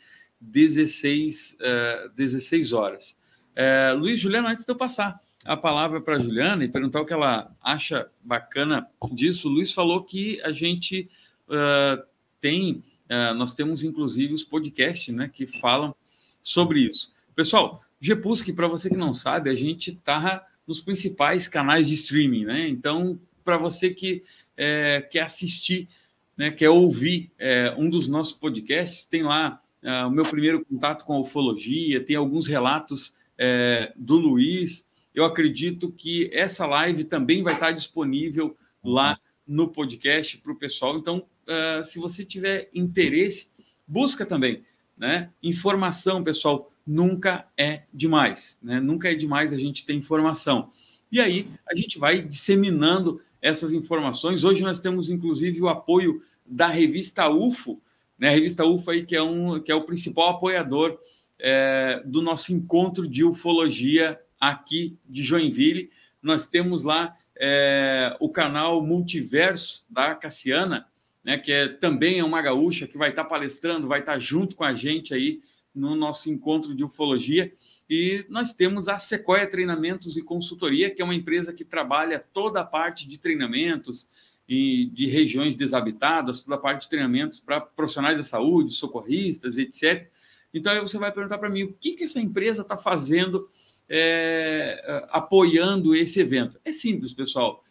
[0.52, 3.18] 16, uh, 16 horas.
[3.56, 7.06] Uh, Luiz Juliano, antes de eu passar a palavra para a Juliana e perguntar o
[7.06, 11.10] que ela acha bacana disso, o Luiz falou que a gente
[11.48, 12.04] uh,
[12.42, 15.96] tem, uh, nós temos inclusive os podcasts né, que falam
[16.42, 17.14] sobre isso.
[17.36, 22.46] Pessoal, Gepusc, para você que não sabe, a gente está nos principais canais de streaming,
[22.46, 22.68] né?
[22.68, 24.24] Então, para você que
[24.58, 25.88] é, quer assistir,
[26.36, 29.62] né, quer ouvir é, um dos nossos podcasts, tem lá
[30.08, 34.88] o meu primeiro contato com a ufologia, tem alguns relatos é, do Luiz.
[35.14, 40.98] Eu acredito que essa live também vai estar disponível lá no podcast para o pessoal.
[40.98, 43.50] Então, uh, se você tiver interesse,
[43.88, 44.64] busca também.
[44.98, 45.30] Né?
[45.44, 48.58] Informação, pessoal, nunca é demais.
[48.62, 48.80] Né?
[48.80, 50.70] Nunca é demais a gente ter informação.
[51.12, 54.44] E aí a gente vai disseminando essas informações.
[54.44, 57.82] Hoje nós temos, inclusive, o apoio da revista UFO,
[58.18, 58.30] né?
[58.30, 60.98] A revista UFO aí, que é, um, que é o principal apoiador
[61.40, 65.90] é, do nosso encontro de ufologia aqui de Joinville.
[66.22, 70.88] Nós temos lá é, o canal Multiverso da Cassiana,
[71.24, 74.64] né, que é, também é uma gaúcha que vai estar palestrando, vai estar junto com
[74.64, 75.42] a gente aí
[75.74, 77.52] no nosso encontro de ufologia.
[77.90, 82.62] E nós temos a Sequoia Treinamentos e Consultoria, que é uma empresa que trabalha toda
[82.62, 84.08] a parte de treinamentos,
[84.48, 90.10] e de regiões desabitadas, toda a parte de treinamentos para profissionais da saúde, socorristas, etc.
[90.54, 93.48] Então, aí você vai perguntar para mim o que, que essa empresa está fazendo
[93.90, 96.60] é, apoiando esse evento.
[96.64, 97.64] É simples, pessoal.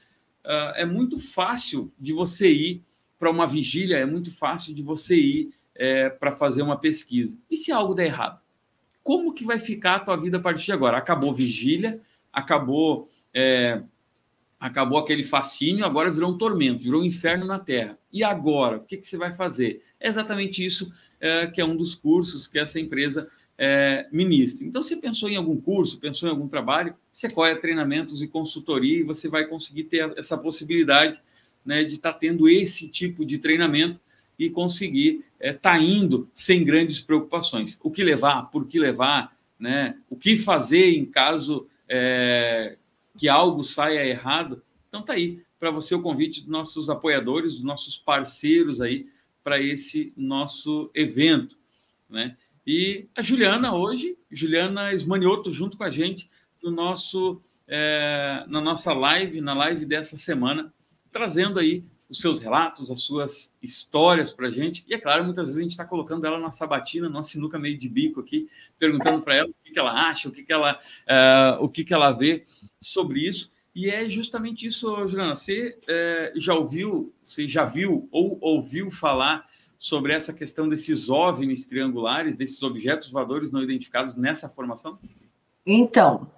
[0.44, 2.82] Uh, é muito fácil de você ir
[3.18, 7.38] para uma vigília, é muito fácil de você ir é, para fazer uma pesquisa.
[7.50, 8.40] E se algo der errado?
[9.02, 10.98] Como que vai ficar a tua vida a partir de agora?
[10.98, 12.00] Acabou vigília,
[12.32, 13.82] acabou é,
[14.64, 17.98] acabou aquele fascínio, agora virou um tormento, virou um inferno na Terra.
[18.10, 19.82] E agora, o que, que você vai fazer?
[20.00, 20.90] É exatamente isso
[21.20, 24.66] é, que é um dos cursos que essa empresa é, ministra.
[24.66, 29.02] Então, você pensou em algum curso, pensou em algum trabalho, Sequoia Treinamentos e Consultoria, e
[29.02, 31.20] você vai conseguir ter essa possibilidade
[31.62, 34.00] né, de estar tá tendo esse tipo de treinamento
[34.38, 37.78] e conseguir estar é, tá indo sem grandes preocupações.
[37.82, 42.78] O que levar, por que levar, né, o que fazer em caso é,
[43.16, 44.62] que algo saia errado.
[44.88, 49.08] Então tá aí para você o convite dos nossos apoiadores, dos nossos parceiros aí
[49.42, 51.56] para esse nosso evento,
[52.08, 52.36] né?
[52.66, 56.30] E a Juliana hoje, Juliana Esmanioto, junto com a gente
[56.62, 60.72] no nosso é, na nossa live, na live dessa semana,
[61.10, 64.84] trazendo aí os seus relatos, as suas histórias para a gente.
[64.86, 67.78] E é claro, muitas vezes a gente está colocando ela na sabatina, numa sinuca meio
[67.78, 68.48] de bico aqui,
[68.78, 71.84] perguntando para ela o que, que, ela acha, o que, que ela, uh, o que,
[71.84, 72.44] que ela vê
[72.86, 73.50] sobre isso.
[73.74, 75.34] E é justamente isso, Juliana.
[75.34, 81.66] Você uh, já ouviu, você já viu ou ouviu falar sobre essa questão desses OVNIs
[81.66, 84.98] triangulares, desses objetos voadores não identificados nessa formação?
[85.66, 86.30] Então,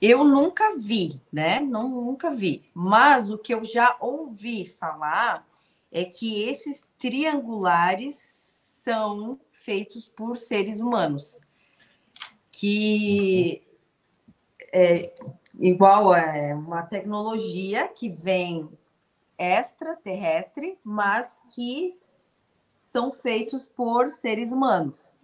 [0.00, 1.60] eu nunca vi, né?
[1.60, 2.64] Não, nunca vi.
[2.74, 5.46] Mas o que eu já ouvi falar
[5.92, 8.16] é que esses triangulares
[8.82, 11.40] são feitos por seres humanos.
[12.50, 13.62] Que
[14.72, 15.14] é
[15.58, 18.68] igual a uma tecnologia que vem
[19.38, 21.98] extraterrestre, mas que
[22.78, 25.18] são feitos por seres humanos.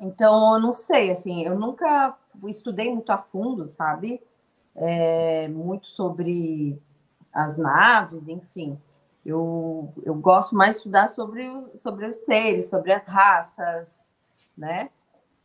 [0.00, 2.16] Então, eu não sei, assim, eu nunca
[2.46, 4.22] estudei muito a fundo, sabe?
[4.74, 6.80] É, muito sobre
[7.32, 8.80] as naves, enfim.
[9.26, 14.16] Eu, eu gosto mais de estudar sobre os, sobre os seres, sobre as raças,
[14.56, 14.90] né?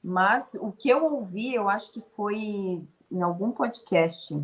[0.01, 4.35] Mas o que eu ouvi, eu acho que foi em algum podcast,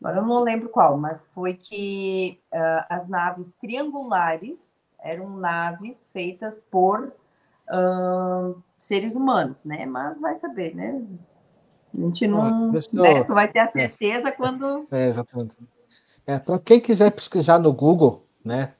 [0.00, 6.62] agora eu não lembro qual, mas foi que uh, as naves triangulares eram naves feitas
[6.70, 7.12] por
[7.68, 9.84] uh, seres humanos, né?
[9.84, 11.02] Mas vai saber, né?
[11.92, 13.22] A gente não né?
[13.24, 13.66] só vai ter a é.
[13.66, 14.32] certeza é.
[14.32, 14.86] quando.
[14.92, 15.58] É, exatamente.
[16.24, 18.74] É, para quem quiser pesquisar no Google, né?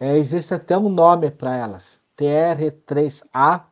[0.00, 3.64] É, existe até um nome para elas: TR3A,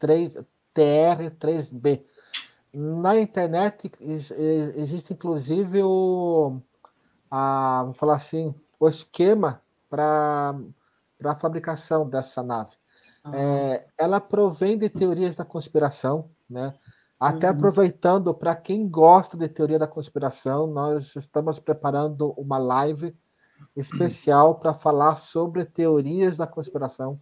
[0.00, 0.38] 3,
[0.74, 2.02] TR3B.
[2.72, 6.58] Na internet existe inclusive o,
[7.30, 9.60] a, vamos falar assim, o esquema
[9.90, 10.54] para
[11.24, 12.72] a fabricação dessa nave.
[13.32, 16.74] É, ela provém de teorias da conspiração, né?
[17.20, 17.54] Até uhum.
[17.54, 23.16] aproveitando, para quem gosta de teoria da conspiração, nós estamos preparando uma live
[23.76, 27.20] especial para falar sobre teorias da conspiração.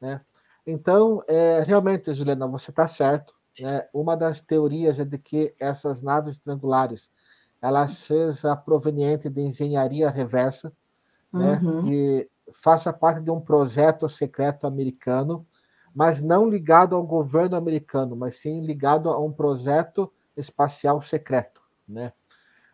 [0.00, 0.20] Né?
[0.66, 3.35] Então, é, realmente, Juliana, você está certo.
[3.60, 3.86] Né?
[3.92, 7.10] Uma das teorias é de que essas naves triangulares
[7.60, 10.72] ela seja proveniente de engenharia reversa,
[11.32, 11.58] né?
[11.62, 11.90] uhum.
[11.90, 12.28] e
[12.62, 15.46] faça parte de um projeto secreto americano
[15.96, 22.12] mas não ligado ao governo americano, mas sim ligado a um projeto espacial secreto, né?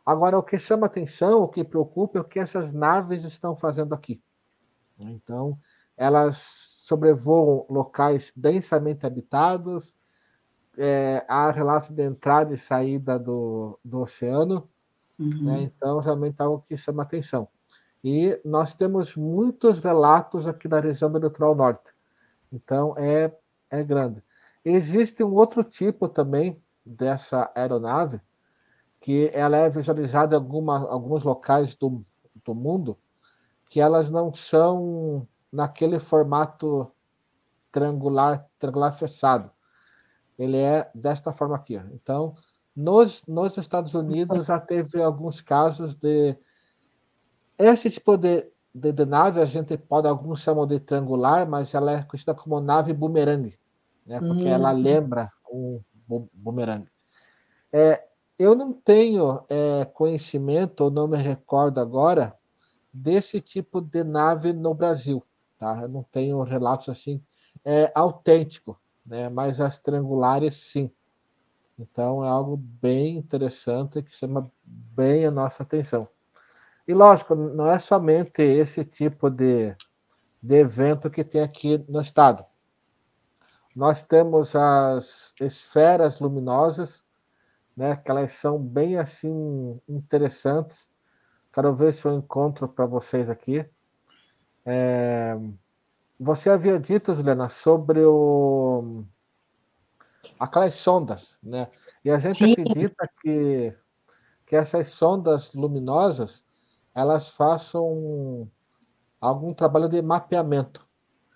[0.04, 3.94] Agora, o que chama atenção, o que preocupa é o que essas naves estão fazendo
[3.94, 4.20] aqui.
[4.98, 5.56] Então,
[5.96, 6.38] elas
[6.84, 9.94] sobrevoam locais densamente habitados,
[10.76, 14.68] é, há relatos de entrada e saída do, do oceano,
[15.18, 15.44] uhum.
[15.44, 15.62] né?
[15.62, 17.48] então realmente é algo que chama atenção.
[18.04, 21.90] E nós temos muitos relatos aqui da região do litoral norte.
[22.52, 23.32] Então é,
[23.70, 24.22] é grande.
[24.64, 28.20] Existe um outro tipo também dessa aeronave,
[29.00, 32.04] que ela é visualizada em alguma, alguns locais do,
[32.44, 32.96] do mundo,
[33.68, 36.90] que elas não são naquele formato
[37.70, 39.50] triangular, triangular fechado.
[40.38, 41.80] Ele é desta forma aqui.
[41.92, 42.34] Então,
[42.74, 46.36] nos, nos Estados Unidos já teve alguns casos de
[47.58, 51.92] esse tipo de de, de, nave, a gente pode, alguns chamam de triangular, mas ela
[51.92, 53.58] é conhecida como nave bumerangue,
[54.06, 54.18] né?
[54.18, 54.80] porque ela hum.
[54.80, 55.80] lembra um
[56.32, 56.88] bumerangue.
[57.70, 58.02] É,
[58.38, 62.34] eu não tenho é, conhecimento, ou não me recordo agora,
[62.92, 65.22] desse tipo de nave no Brasil.
[65.58, 65.82] Tá?
[65.82, 67.22] Eu não tenho relatos assim
[67.64, 69.28] é, autêntico, né?
[69.28, 70.90] mas as triangulares sim.
[71.78, 76.08] Então é algo bem interessante que chama bem a nossa atenção.
[76.86, 79.74] E lógico, não é somente esse tipo de,
[80.42, 82.44] de evento que tem aqui no estado.
[83.74, 87.04] Nós temos as esferas luminosas,
[87.76, 90.92] né, que elas são bem assim interessantes.
[91.52, 93.64] Quero ver se eu encontro para vocês aqui.
[94.64, 95.36] É...
[96.22, 99.04] Você havia dito, Juliana, sobre o...
[100.38, 101.68] aquelas sondas, né?
[102.04, 102.52] E a gente Sim.
[102.52, 103.74] acredita que,
[104.46, 106.44] que essas sondas luminosas
[106.94, 108.48] elas façam
[109.20, 110.86] algum trabalho de mapeamento.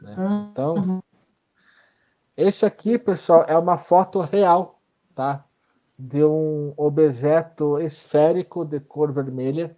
[0.00, 0.14] Né?
[0.16, 0.48] Uhum.
[0.52, 1.02] Então,
[2.36, 4.80] esse aqui, pessoal, é uma foto real,
[5.16, 5.44] tá?
[5.98, 9.76] De um objeto esférico de cor vermelha.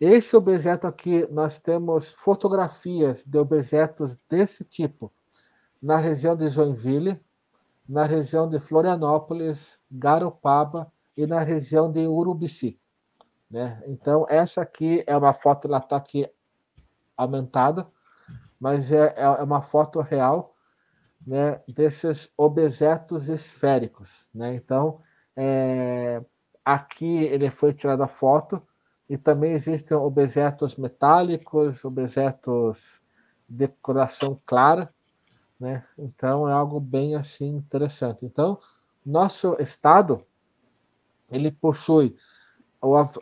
[0.00, 5.12] Esse objeto aqui, nós temos fotografias de objetos desse tipo
[5.80, 7.20] na região de Joinville,
[7.86, 12.80] na região de Florianópolis, Garopaba e na região de Urubici.
[13.50, 13.82] Né?
[13.86, 16.26] Então, essa aqui é uma foto, ela está aqui
[17.14, 17.86] aumentada,
[18.58, 20.54] mas é, é, é uma foto real
[21.26, 24.26] né, desses objetos esféricos.
[24.34, 24.54] Né?
[24.54, 25.02] Então,
[25.36, 26.24] é,
[26.64, 28.62] aqui ele foi tirada a foto,
[29.10, 33.02] e também existem objetos metálicos, objetos
[33.48, 34.94] de coloração clara,
[35.58, 35.84] né?
[35.98, 38.24] Então é algo bem assim interessante.
[38.24, 38.60] Então,
[39.04, 40.24] nosso estado
[41.28, 42.16] ele possui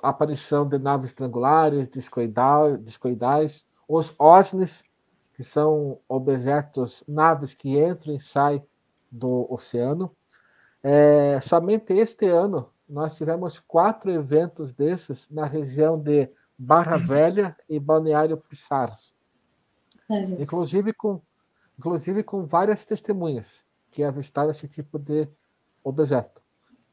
[0.03, 4.84] a aparição de naves triangulares, discoidais, os OSNIs,
[5.32, 8.62] que são objetos, naves que entram e saem
[9.11, 10.14] do oceano.
[10.82, 17.78] É, somente este ano nós tivemos quatro eventos desses na região de Barra Velha e
[17.78, 19.12] Balneário Pissaras.
[20.39, 21.20] Inclusive com,
[21.78, 25.28] inclusive com várias testemunhas que avistaram esse tipo de
[25.84, 26.39] objeto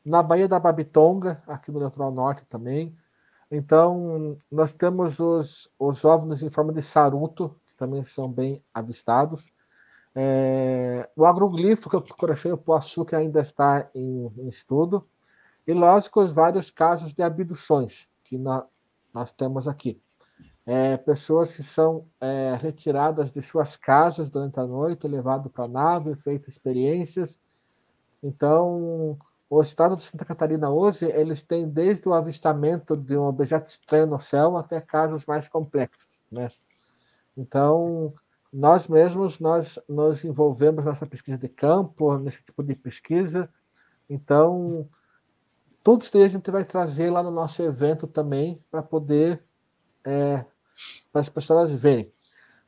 [0.05, 2.95] na Baía da Babitonga, aqui no litoral norte também.
[3.49, 9.47] Então, nós temos os, os OVNIs em forma de saruto, que também são bem avistados.
[10.13, 15.07] É, o agroglifo, que eu procurei o poaçu, que ainda está em, em, estudo.
[15.67, 20.01] E, lógico, os vários casos de abduções que nós temos aqui.
[20.65, 25.67] É, pessoas que são é, retiradas de suas casas durante a noite, levadas para a
[25.67, 27.39] nave, feitas experiências.
[28.23, 33.67] Então, o estado de Santa Catarina hoje, eles têm desde o avistamento de um objeto
[33.67, 36.47] estranho no céu até casos mais complexos, né?
[37.37, 38.09] Então,
[38.51, 43.49] nós mesmos, nós nos envolvemos nessa pesquisa de campo, nesse tipo de pesquisa.
[44.09, 44.87] Então,
[45.85, 49.43] tudo isso a gente vai trazer lá no nosso evento também, para poder,
[50.03, 50.43] é,
[51.13, 52.11] para as pessoas verem.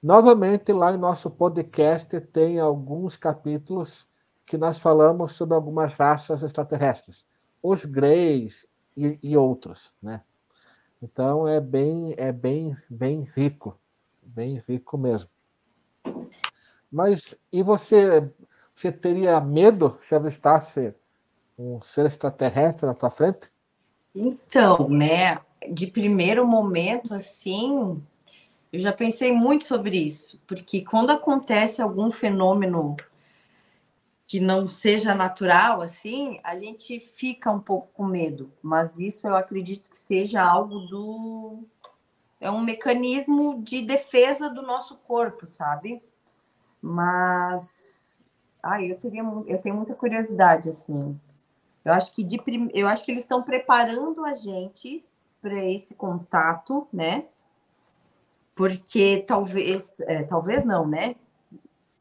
[0.03, 4.07] Novamente, lá em nosso podcast tem alguns capítulos
[4.45, 7.25] que nós falamos sobre algumas raças extraterrestres,
[7.59, 10.21] os greys e, e outros, né?
[11.01, 13.75] Então é bem é bem bem rico,
[14.21, 15.29] bem rico mesmo.
[16.91, 18.31] Mas e você
[18.75, 20.93] você teria medo se avistasse
[21.57, 23.49] um ser extraterrestre na tua frente?
[24.13, 25.39] Então, né,
[25.71, 28.01] de primeiro momento, assim,
[28.71, 32.95] eu já pensei muito sobre isso, porque quando acontece algum fenômeno
[34.27, 38.51] que não seja natural, assim, a gente fica um pouco com medo.
[38.61, 41.63] Mas isso eu acredito que seja algo do.
[42.39, 46.03] É um mecanismo de defesa do nosso corpo, sabe?
[46.81, 48.21] Mas.
[48.61, 51.17] Ai, eu, teria, eu tenho muita curiosidade, assim.
[51.87, 52.37] Eu acho que, de,
[52.73, 55.05] eu acho que eles estão preparando a gente
[55.41, 57.27] para esse contato, né?
[58.53, 61.15] Porque talvez, é, talvez não, né?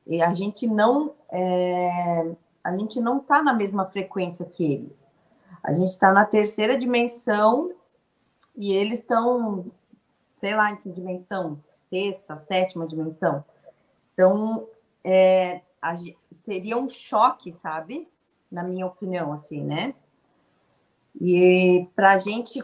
[0.04, 2.34] E a gente não é,
[2.64, 5.08] a gente não está na mesma frequência que eles.
[5.62, 7.72] A gente está na terceira dimensão
[8.56, 9.70] e eles estão,
[10.34, 11.62] sei lá, em que dimensão?
[11.72, 13.44] Sexta, sétima dimensão.
[14.12, 14.66] Então,
[15.04, 15.94] é, a,
[16.32, 18.08] seria um choque, sabe?
[18.50, 19.94] Na minha opinião, assim, né?
[21.18, 22.62] E para a gente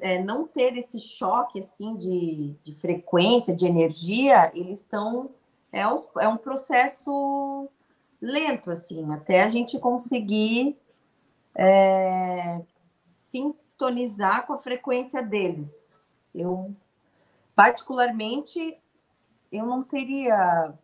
[0.00, 5.30] é, não ter esse choque assim de, de frequência, de energia, eles estão
[5.72, 7.68] é, um, é um processo
[8.20, 10.78] lento, assim, até a gente conseguir
[11.54, 12.62] é,
[13.08, 16.00] sintonizar com a frequência deles.
[16.34, 16.74] Eu,
[17.54, 18.78] particularmente,
[19.50, 20.74] eu não teria.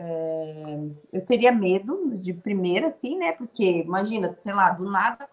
[0.00, 0.78] É,
[1.12, 3.32] eu teria medo de primeira, assim, né?
[3.32, 5.28] Porque, imagina, sei lá, do nada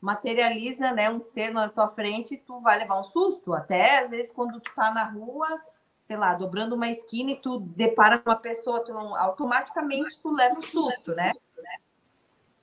[0.00, 3.52] materializa né, um ser na tua frente, tu vai levar um susto.
[3.52, 5.60] Até às vezes, quando tu tá na rua,
[6.02, 10.32] sei lá, dobrando uma esquina e tu depara com uma pessoa, tu não, automaticamente tu
[10.32, 11.32] leva um susto, né?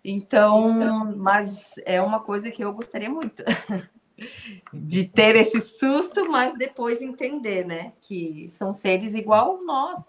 [0.04, 3.44] Então, mas é uma coisa que eu gostaria muito
[4.74, 10.00] de ter esse susto, mas depois entender, né, que são seres igual nós.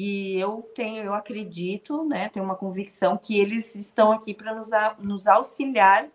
[0.00, 4.70] E eu tenho, eu acredito, né, tenho uma convicção que eles estão aqui para nos,
[5.00, 6.06] nos auxiliar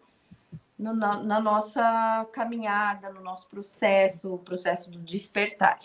[0.80, 5.80] no, na, na nossa caminhada, no nosso processo, o processo do despertar.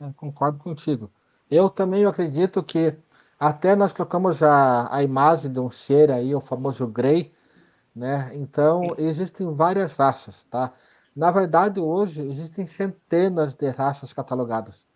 [0.00, 1.10] É, concordo contigo.
[1.50, 2.96] Eu também acredito que
[3.36, 7.34] até nós colocamos a, a imagem de um ser aí, o famoso Grey,
[7.92, 8.30] né?
[8.32, 10.72] Então, existem várias raças, tá?
[11.16, 14.86] Na verdade, hoje existem centenas de raças catalogadas.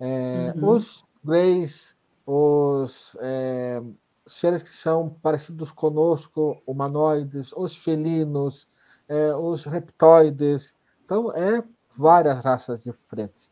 [0.00, 0.70] É, uhum.
[0.70, 1.94] Os Greys,
[2.26, 3.82] os é,
[4.26, 8.68] seres que são parecidos conosco, humanoides, os felinos,
[9.08, 10.74] é, os reptoides.
[11.04, 11.62] Então, é
[11.96, 13.50] várias raças diferentes.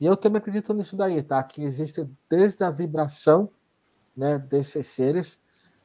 [0.00, 1.42] E eu também acredito nisso daí, tá?
[1.42, 3.48] Que existe desde a vibração
[4.16, 5.38] né, desses seres,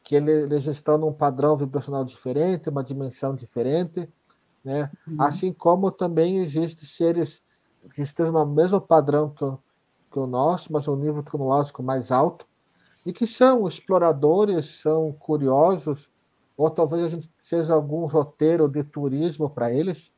[0.03, 4.09] que eles estão num padrão vibracional diferente, uma dimensão diferente,
[4.63, 4.89] né?
[5.07, 5.21] Uhum.
[5.21, 7.41] Assim como também existem seres
[7.93, 9.45] que estão no mesmo padrão que
[10.11, 12.45] que o nosso, mas um nível tecnológico mais alto,
[13.05, 16.09] e que são exploradores, são curiosos,
[16.55, 20.11] ou talvez a gente seja algum roteiro de turismo para eles,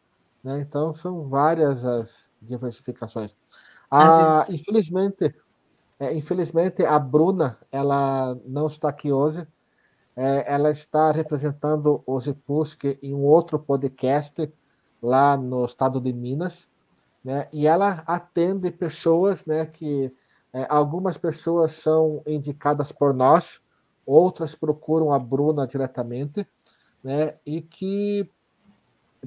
[0.44, 0.60] né?
[0.60, 3.34] Então são várias as diversificações.
[3.90, 5.34] Ah, infelizmente,
[6.00, 9.48] é, infelizmente a Bruna ela não está aqui hoje.
[10.16, 14.52] É, ela está representando o Zipusk em um outro podcast
[15.02, 16.70] lá no estado de Minas,
[17.24, 17.48] né?
[17.52, 19.66] E ela atende pessoas, né?
[19.66, 20.14] Que
[20.52, 23.62] é, algumas pessoas são indicadas por nós,
[24.06, 26.48] outras procuram a Bruna diretamente,
[27.04, 27.36] né?
[27.46, 28.30] E que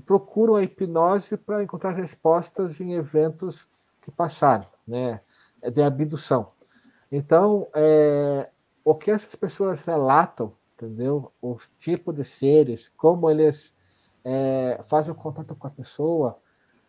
[0.04, 3.68] procuram a hipnose para encontrar respostas em eventos
[4.02, 5.20] que passaram, né?
[5.72, 6.52] De abdução.
[7.10, 8.50] Então, é,
[8.84, 11.32] o que essas pessoas relatam, entendeu?
[11.40, 13.74] O tipo de seres, como eles
[14.24, 16.38] é, fazem o contato com a pessoa,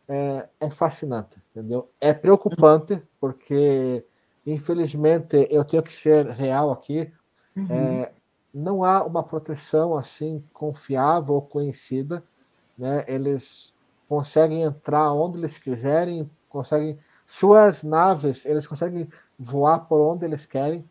[0.07, 1.89] é, é, fascinante, entendeu?
[1.99, 4.05] É preocupante, porque,
[4.45, 7.11] infelizmente, eu tenho que ser real aqui,
[7.55, 7.67] uhum.
[7.69, 8.11] é,
[8.53, 12.23] não há uma proteção assim confiável ou conhecida,
[12.77, 13.03] né?
[13.07, 13.73] Eles
[14.07, 20.83] conseguem entrar onde eles quiserem, conseguem suas naves, eles conseguem voar por onde eles querem.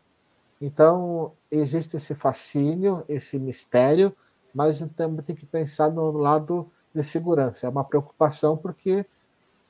[0.61, 4.15] Então, existe esse fascínio, esse mistério,
[4.53, 7.65] mas também tem que pensar no lado de segurança.
[7.65, 9.05] É uma preocupação porque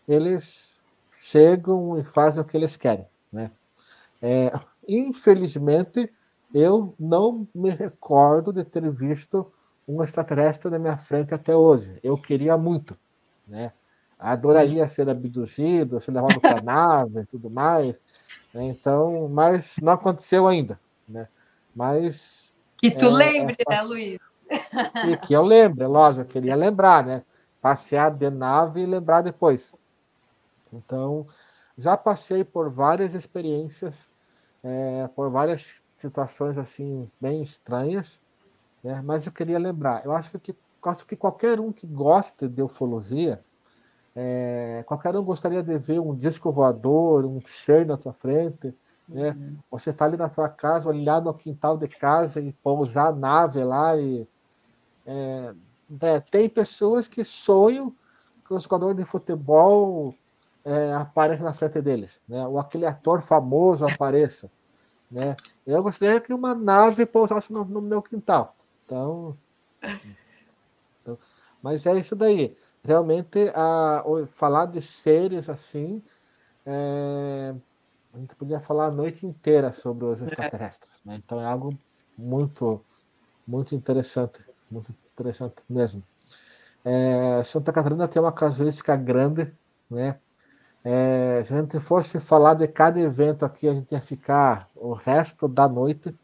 [0.08, 0.80] eles
[1.20, 3.06] chegam e fazem o que eles querem.
[3.32, 3.52] Né?
[4.22, 4.52] É,
[4.88, 6.12] infelizmente,
[6.54, 9.52] eu não me recordo de ter visto
[9.88, 12.00] um extraterrestre na minha frente até hoje.
[12.04, 12.98] Eu queria muito.
[13.48, 13.72] Né?
[14.20, 18.02] adoraria ser abduzido, ser levado para a nave e tudo mais.
[18.54, 18.66] Né?
[18.66, 20.80] Então, mas não aconteceu ainda.
[21.08, 21.28] Né?
[21.76, 22.54] Mas.
[22.78, 24.20] Que tu é, lembre, é, né, Luiz?
[25.00, 27.24] Que, que eu lembre, é lógico, eu queria lembrar, né?
[27.62, 29.74] Passear de nave e lembrar depois.
[30.72, 31.28] Então,
[31.78, 34.10] já passei por várias experiências,
[34.64, 38.22] é, por várias situações assim bem estranhas,
[38.84, 39.02] Né?
[39.04, 43.44] Mas eu queria lembrar, eu acho que, acho que qualquer um que gosta de ufologia,
[44.16, 48.76] é, qualquer um gostaria de ver um disco voador, um ser na tua frente,
[49.08, 49.32] né?
[49.32, 49.58] Uhum.
[49.72, 53.64] Você está ali na tua casa, olhar no quintal de casa e pousar a nave
[53.64, 54.28] lá e
[55.08, 55.56] é,
[56.02, 57.96] é, tem pessoas que sonham
[58.46, 60.14] que o jogador de futebol
[60.66, 62.46] é, apareça na frente deles, né?
[62.46, 64.52] Ou aquele ator famoso apareça,
[65.10, 65.36] né?
[65.66, 68.54] Eu gostaria que uma nave pousasse no, no meu quintal.
[68.86, 69.38] Então,
[71.02, 71.18] então,
[71.62, 72.56] mas é isso daí.
[72.84, 74.04] Realmente, a,
[74.36, 76.02] falar de seres assim,
[76.66, 77.54] é,
[78.14, 81.02] a gente podia falar a noite inteira sobre os extraterrestres.
[81.06, 81.16] Né?
[81.16, 81.78] Então é algo
[82.18, 82.84] muito,
[83.46, 86.04] muito interessante, muito interessante mesmo.
[86.84, 89.52] É, Santa Catarina tem uma casuística grande,
[89.90, 90.18] né?
[90.84, 94.94] É, se a gente fosse falar de cada evento aqui, a gente ia ficar o
[94.94, 96.16] resto da noite.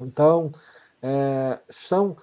[0.00, 0.52] Então,
[1.00, 2.16] é, são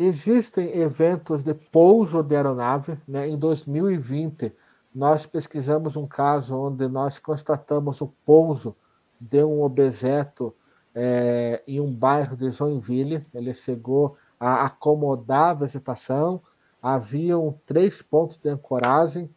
[0.00, 2.98] existem eventos de pouso de aeronave.
[3.06, 3.28] Né?
[3.28, 4.52] Em 2020,
[4.94, 8.74] nós pesquisamos um caso onde nós constatamos o pouso
[9.20, 10.54] de um objeto
[10.94, 13.26] é, em um bairro de Joinville.
[13.34, 16.40] Ele chegou a acomodar a vegetação,
[16.82, 19.30] haviam três pontos de ancoragem,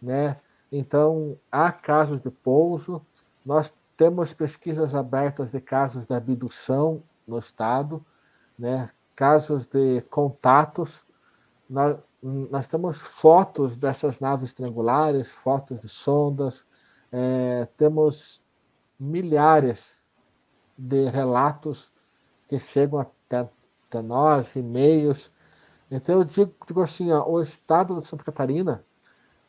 [0.00, 0.40] né?
[0.72, 3.04] Então, há casos de pouso,
[3.44, 8.04] nós temos pesquisas abertas de casos de abdução no estado,
[8.58, 8.90] né?
[9.14, 11.04] casos de contatos.
[11.68, 16.66] Nós, nós temos fotos dessas naves triangulares, fotos de sondas,
[17.10, 18.42] é, temos
[18.98, 19.96] milhares
[20.76, 21.90] de relatos
[22.48, 23.48] que chegam até,
[23.96, 25.32] até nós, e-mails.
[25.90, 28.84] Então eu digo, digo assim, ó, o estado de Santa Catarina,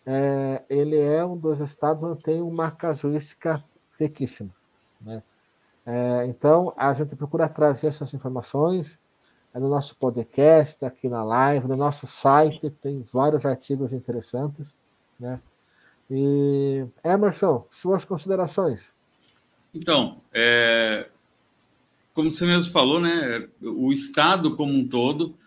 [0.05, 3.63] é, ele é um dos estados onde tem uma casuística
[3.99, 4.49] riquíssima.
[5.01, 5.21] Né?
[5.85, 8.99] É, então, a gente procura trazer essas informações
[9.53, 14.75] é no nosso podcast, aqui na live, no nosso site, tem vários artigos interessantes.
[15.19, 15.39] Né?
[16.11, 18.91] E, Emerson, suas considerações.
[19.73, 21.09] Então, é,
[22.17, 25.37] como você mesmo falou, né, o Estado como um todo,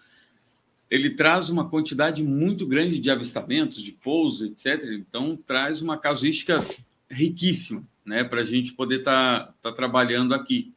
[0.88, 4.84] ele traz uma quantidade muito grande de avistamentos, de pousos, etc.
[4.92, 6.64] Então, traz uma casuística
[7.10, 10.72] riquíssima né, para a gente poder estar tá, tá trabalhando aqui.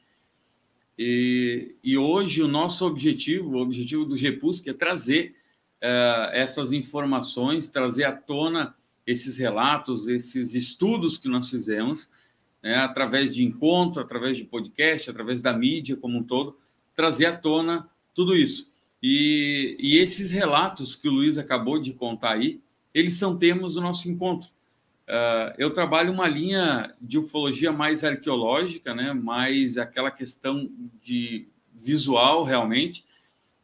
[0.98, 5.36] E, e, hoje o nosso objetivo, o objetivo do GEPUSC é trazer
[5.78, 8.76] uh, essas informações, trazer à tona
[9.06, 12.10] esses relatos, esses estudos que nós fizemos,
[12.64, 16.58] né, através de encontro, através de podcast, através da mídia como um todo,
[16.96, 18.72] trazer à tona tudo isso.
[19.02, 22.62] E, e esses relatos que o Luiz acabou de contar aí,
[22.94, 24.50] eles são temas do nosso encontro.
[25.06, 29.12] Uh, eu trabalho uma linha de ufologia mais arqueológica, né?
[29.12, 30.72] mais aquela questão
[31.04, 33.04] de visual, realmente.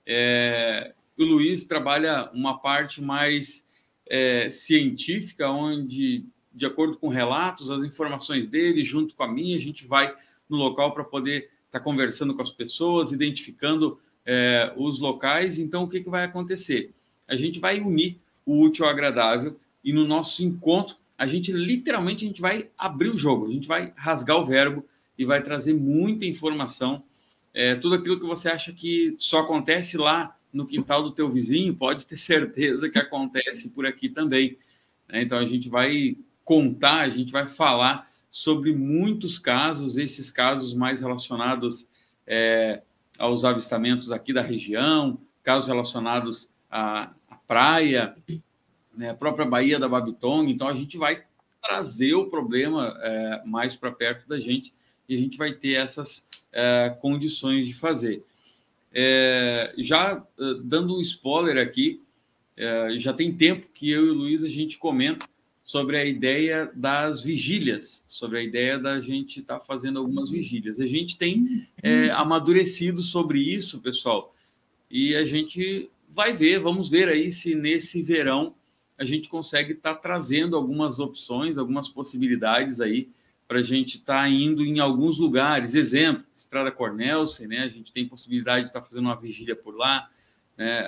[0.05, 3.65] É, o Luiz trabalha uma parte mais
[4.09, 9.59] é, científica, onde, de acordo com relatos, as informações dele, junto com a minha, a
[9.59, 10.13] gente vai
[10.49, 15.59] no local para poder estar tá conversando com as pessoas, identificando é, os locais.
[15.59, 16.91] Então, o que, que vai acontecer?
[17.27, 22.23] A gente vai unir o útil ao agradável e no nosso encontro a gente literalmente
[22.23, 24.85] a gente vai abrir o jogo, a gente vai rasgar o verbo
[25.17, 27.03] e vai trazer muita informação.
[27.53, 31.75] É, tudo aquilo que você acha que só acontece lá no quintal do teu vizinho,
[31.75, 34.57] pode ter certeza que acontece por aqui também.
[35.09, 35.21] Né?
[35.21, 36.15] Então a gente vai
[36.49, 41.87] contar, a gente vai falar sobre muitos casos, esses casos mais relacionados
[42.25, 42.81] é,
[43.19, 48.15] aos avistamentos aqui da região, casos relacionados à, à praia,
[48.97, 50.49] né, a própria Baía da Babitonga.
[50.49, 51.23] Então, a gente vai
[51.61, 54.73] trazer o problema é, mais para perto da gente
[55.07, 58.25] e a gente vai ter essas é, condições de fazer.
[58.91, 62.01] É, já é, dando um spoiler aqui,
[62.57, 65.27] é, já tem tempo que eu e o Luiz a gente comenta
[65.69, 70.79] sobre a ideia das vigílias, sobre a ideia da gente estar tá fazendo algumas vigílias.
[70.79, 74.33] A gente tem é, amadurecido sobre isso, pessoal,
[74.89, 78.55] e a gente vai ver, vamos ver aí se nesse verão
[78.97, 83.07] a gente consegue estar tá trazendo algumas opções, algumas possibilidades aí
[83.47, 85.75] para a gente estar tá indo em alguns lugares.
[85.75, 87.59] Exemplo, Estrada Cornelsen, né?
[87.59, 90.09] A gente tem possibilidade de estar tá fazendo uma vigília por lá.
[90.57, 90.81] Né?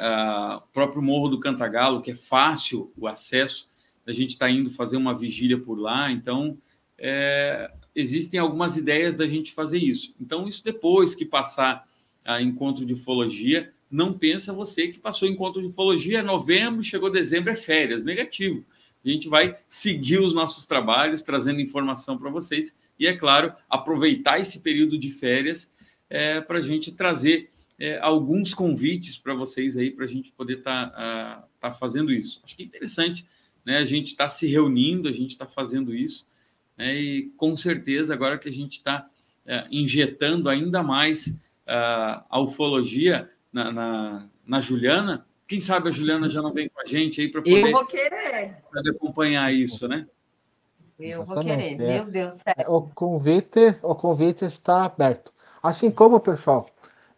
[0.58, 3.70] O próprio Morro do Cantagalo, que é fácil o acesso,
[4.12, 6.12] a gente está indo fazer uma vigília por lá.
[6.12, 6.58] Então,
[6.98, 10.14] é, existem algumas ideias da gente fazer isso.
[10.20, 11.88] Então, isso depois que passar
[12.24, 17.10] a encontro de ufologia, não pensa você que passou encontro de ufologia, é novembro, chegou
[17.10, 18.04] dezembro, é férias.
[18.04, 18.64] Negativo.
[19.04, 22.78] A gente vai seguir os nossos trabalhos, trazendo informação para vocês.
[23.00, 25.74] E, é claro, aproveitar esse período de férias
[26.10, 27.50] é, para a gente trazer
[27.80, 32.12] é, alguns convites para vocês aí para a gente poder estar tá, uh, tá fazendo
[32.12, 32.40] isso.
[32.44, 33.26] Acho que é interessante,
[33.66, 33.78] né?
[33.78, 36.28] A gente está se reunindo, a gente está fazendo isso,
[36.78, 36.96] né?
[36.96, 39.08] E com certeza agora que a gente está
[39.46, 46.30] uh, injetando ainda mais uh, a ufologia na, na, na, Juliana, quem sabe a Juliana
[46.30, 48.58] já não vem com a gente aí para poder, Eu vou querer.
[48.96, 50.08] acompanhar isso, né?
[51.00, 51.76] Eu vou querer, é.
[51.76, 52.72] meu Deus, sério.
[52.72, 55.34] O convite, o convite está aberto.
[55.62, 56.70] Assim como, pessoal,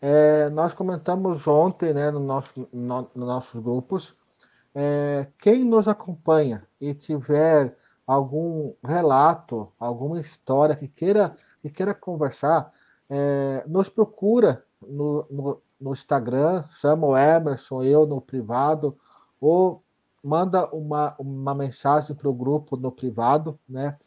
[0.02, 4.16] é, nós comentamos ontem né, no nosso, no, nos nossos grupos.
[4.76, 12.72] É, quem nos acompanha e tiver algum relato, alguma história que queira, que queira conversar,
[13.10, 18.98] é, nos procura no, no, no, Instagram, chama o Emerson, eu no privado,
[19.40, 19.84] ou
[20.24, 23.98] manda uma, uma mensagem para o grupo no privado, né?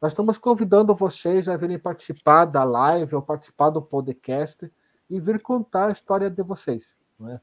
[0.00, 4.70] Nós estamos convidando vocês a virem participar da live ou participar do podcast
[5.08, 6.94] e vir contar a história de vocês.
[7.18, 7.40] Né?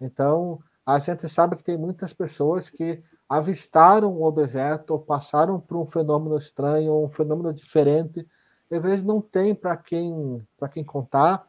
[0.00, 5.76] Então, a gente sabe que tem muitas pessoas que avistaram um objeto ou passaram por
[5.76, 8.24] um fenômeno estranho, um fenômeno diferente,
[8.70, 11.44] às vezes não tem para quem para quem contar,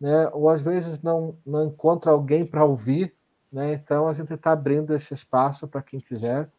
[0.00, 0.28] né?
[0.32, 3.14] Ou às vezes não não encontra alguém para ouvir,
[3.52, 3.74] né?
[3.74, 6.50] Então a gente está abrindo esse espaço para quem quiser.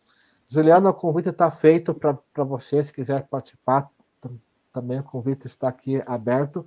[0.48, 3.90] Juliana, o convite está feito para você, se quiser participar,
[4.74, 6.66] também o convite está aqui aberto.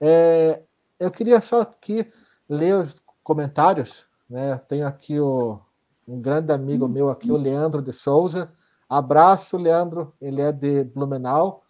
[0.00, 0.62] É,
[0.98, 2.10] eu queria só aqui
[2.48, 4.06] ler os comentários.
[4.28, 4.58] Né?
[4.68, 5.60] Tenho aqui o,
[6.06, 8.50] um grande amigo meu aqui, o Leandro de Souza.
[8.88, 10.14] Abraço, Leandro.
[10.20, 11.64] Ele é de Blumenau.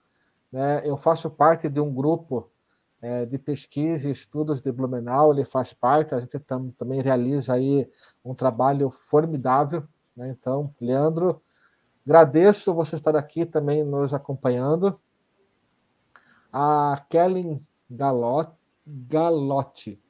[0.52, 0.82] Né?
[0.84, 2.50] Eu faço parte de um grupo
[3.00, 5.32] é, de pesquisa e estudos de Blumenau.
[5.32, 6.14] Ele faz parte.
[6.14, 7.88] A gente tam, também realiza aí
[8.24, 9.84] um trabalho formidável.
[10.16, 10.28] Né?
[10.28, 11.42] Então, Leandro,
[12.06, 14.98] agradeço você estar aqui também nos acompanhando.
[16.52, 18.50] A Kellen Galot,
[18.86, 20.00] Galotti.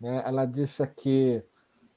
[0.00, 0.22] Né?
[0.24, 1.42] Ela disse que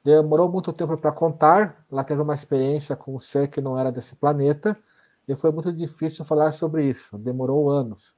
[0.04, 3.92] demorou muito tempo para contar, ela teve uma experiência com um ser que não era
[3.92, 4.78] desse planeta,
[5.28, 8.14] e foi muito difícil falar sobre isso, demorou anos.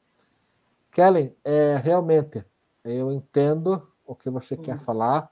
[0.92, 2.44] Kellen, é, realmente,
[2.84, 4.62] eu entendo o que você uhum.
[4.62, 5.30] quer falar.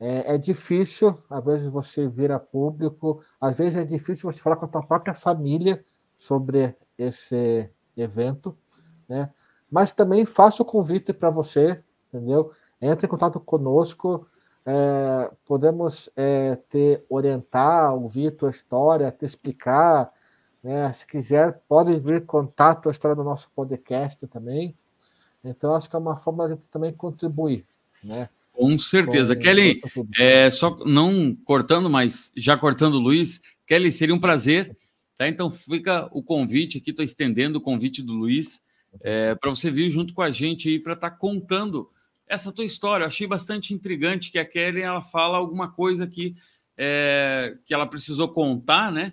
[0.00, 4.56] É, é, difícil, às vezes, você vir a público, às vezes é difícil você falar
[4.56, 5.84] com a sua própria família
[6.16, 8.56] sobre esse evento,
[9.08, 9.30] né?
[9.70, 12.52] mas também faço o convite para você, entendeu?
[12.82, 14.26] Entre em contato conosco,
[14.66, 20.12] é, podemos é, te orientar, ouvir tua história, te explicar,
[20.62, 20.92] né?
[20.92, 24.76] Se quiser, pode vir contar a tua história no nosso podcast também.
[25.44, 27.64] Então, acho que é uma forma de também contribuir,
[28.02, 28.28] né?
[28.52, 29.34] Com certeza.
[29.34, 29.80] Com Kelly,
[30.18, 34.76] é, só não cortando, mas já cortando o Luiz, Kelly, seria um prazer,
[35.16, 35.26] tá?
[35.26, 38.62] Então fica o convite aqui, estou estendendo o convite do Luiz
[39.00, 41.88] é, para você vir junto com a gente aí para estar tá contando
[42.26, 43.04] essa tua história.
[43.04, 46.34] Eu achei bastante intrigante que a Kelly ela fala alguma coisa que,
[46.76, 49.12] é, que ela precisou contar, né?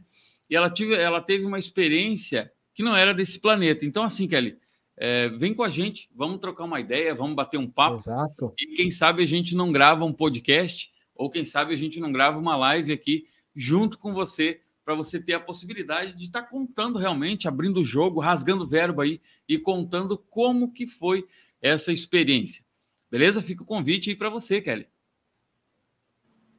[0.49, 3.86] E ela, tive, ela teve uma experiência que não era desse planeta.
[3.86, 4.57] Então, assim, Kelly,
[4.97, 7.97] é, vem com a gente, vamos trocar uma ideia, vamos bater um papo.
[7.97, 8.53] Exato.
[8.60, 12.12] E quem sabe a gente não grava um podcast, ou quem sabe a gente não
[12.12, 16.47] grava uma live aqui junto com você para você ter a possibilidade de estar tá
[16.47, 21.28] contando realmente, abrindo o jogo, rasgando o verbo aí e contando como que foi
[21.62, 22.64] essa experiência.
[23.10, 23.41] Beleza?
[23.41, 24.88] Fica o convite aí para você, Kelly.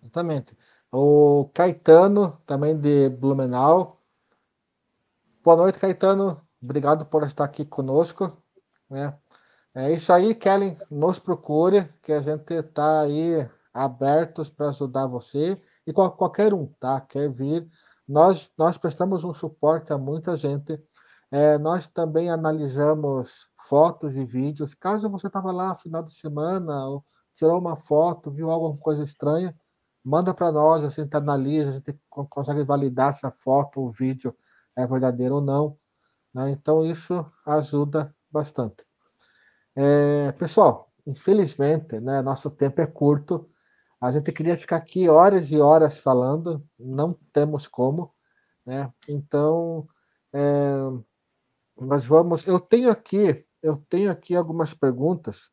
[0.03, 0.57] Exatamente.
[0.91, 4.01] O Caetano, também de Blumenau.
[5.45, 6.41] Boa noite, Caetano.
[6.61, 8.37] Obrigado por estar aqui conosco.
[8.89, 9.17] Né?
[9.75, 10.77] É isso aí, Kelly.
[10.91, 17.01] Nos procure, que a gente está aí abertos para ajudar você e qualquer um, tá?
[17.01, 17.71] Quer vir
[18.11, 20.83] nós, nós prestamos um suporte a muita gente.
[21.31, 24.75] É, nós também analisamos fotos e vídeos.
[24.75, 27.05] Caso você estava lá no final de semana, ou
[27.37, 29.57] tirou uma foto, viu alguma coisa estranha,
[30.05, 34.37] manda para nós, a gente analisa, a gente consegue validar se a foto ou vídeo
[34.77, 35.79] é verdadeiro ou não.
[36.35, 36.51] Né?
[36.51, 38.85] Então, isso ajuda bastante.
[39.77, 43.49] É, pessoal, infelizmente, né, nosso tempo é curto.
[44.01, 48.13] A gente queria ficar aqui horas e horas falando, não temos como,
[48.67, 48.93] né?
[49.09, 49.87] Então,
[50.33, 50.81] é,
[51.81, 52.47] nós vamos.
[52.47, 55.51] Eu tenho aqui, eu tenho aqui algumas perguntas.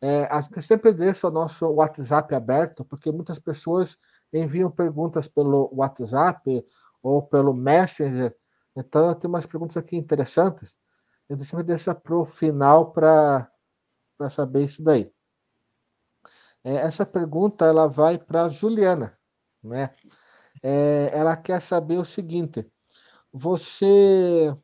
[0.00, 3.98] É, a gente sempre deixa o nosso WhatsApp aberto, porque muitas pessoas
[4.32, 6.64] enviam perguntas pelo WhatsApp
[7.02, 8.36] ou pelo Messenger.
[8.76, 10.76] Então, eu tenho umas perguntas aqui interessantes.
[11.28, 13.50] Eu sempre deixo para o final para
[14.30, 15.12] saber isso daí.
[16.64, 19.18] É, essa pergunta ela vai para Juliana,
[19.62, 19.94] né?
[20.62, 22.70] É, ela quer saber o seguinte:
[23.32, 23.86] você,
[24.46, 24.56] deixa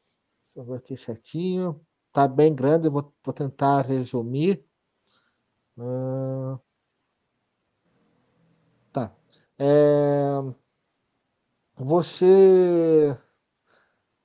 [0.57, 1.84] eu ver aqui certinho,
[2.15, 4.65] tá bem grande, vou, vou tentar resumir.
[5.77, 6.59] Uh,
[9.59, 10.55] É,
[11.77, 13.17] você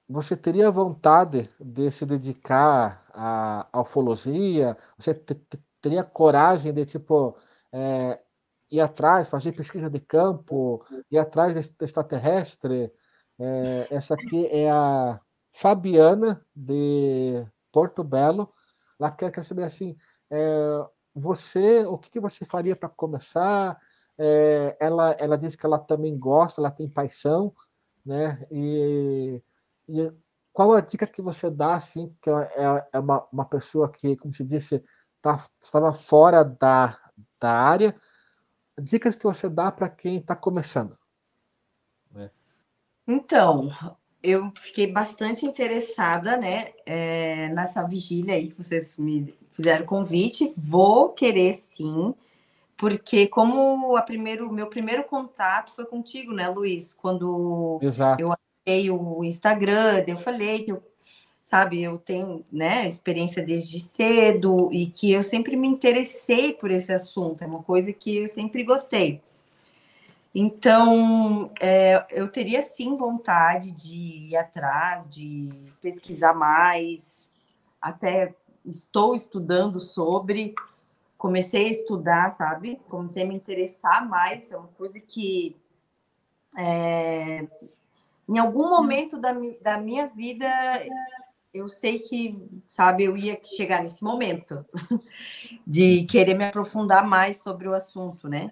[0.07, 4.77] você teria vontade de se dedicar à, à ufologia?
[4.97, 5.13] Você
[5.81, 7.37] teria coragem de tipo
[7.71, 8.19] é,
[8.71, 12.91] ir atrás, fazer pesquisa de campo, ir atrás de extraterrestre?
[13.39, 15.21] É, essa aqui é a
[15.53, 18.51] Fabiana de Porto Belo.
[18.99, 19.95] Ela quer, quer saber assim,
[20.30, 23.80] é, você, o que, que você faria para começar?
[24.17, 27.53] É, ela, ela diz que ela também gosta, ela tem paixão,
[28.05, 28.45] né?
[28.51, 29.41] E,
[29.88, 30.11] e
[30.51, 34.34] qual a dica que você dá, assim, que é, é uma, uma pessoa que, como
[34.34, 34.84] se disse,
[35.22, 36.99] tá, estava fora da,
[37.39, 37.95] da área,
[38.78, 40.97] dicas que você dá para quem está começando?
[43.07, 43.70] Então,
[44.22, 50.53] eu fiquei bastante interessada, né, é, nessa vigília aí que vocês me fizeram convite.
[50.57, 52.13] Vou querer sim
[52.80, 56.93] porque como a primeiro, meu primeiro contato foi contigo, né, Luiz?
[56.93, 58.24] Quando Exato.
[58.24, 60.82] eu achei o Instagram, eu falei que eu,
[61.43, 66.93] sabe, eu tenho, né, experiência desde cedo e que eu sempre me interessei por esse
[66.93, 69.22] assunto, é uma coisa que eu sempre gostei.
[70.34, 75.49] Então, é, eu teria sim vontade de ir atrás, de
[75.82, 77.27] pesquisar mais,
[77.82, 80.53] até estou estudando sobre,
[81.17, 82.80] comecei a estudar, sabe?
[82.88, 84.51] Comecei a me interessar mais.
[84.51, 85.55] É uma coisa que
[86.57, 87.47] é,
[88.27, 90.47] em algum momento da, da minha vida
[91.53, 94.63] eu sei que, sabe, eu ia chegar nesse momento
[95.65, 98.51] de querer me aprofundar mais sobre o assunto, né?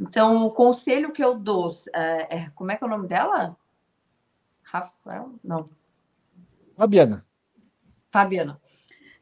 [0.00, 3.54] Então, o conselho que eu dou, é, é como é que é o nome dela?
[4.62, 5.34] Rafael?
[5.44, 5.68] Não.
[6.74, 7.26] Fabiana.
[8.10, 8.58] Fabiana.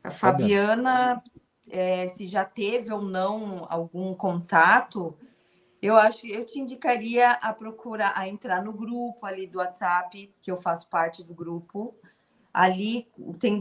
[0.05, 1.23] A Fabiana, Fabiana
[1.69, 5.19] é, se já teve ou não algum contato,
[5.83, 10.33] eu acho que eu te indicaria a procurar a entrar no grupo ali do WhatsApp,
[10.41, 11.93] que eu faço parte do grupo.
[12.55, 13.09] Ali
[13.41, 13.61] tem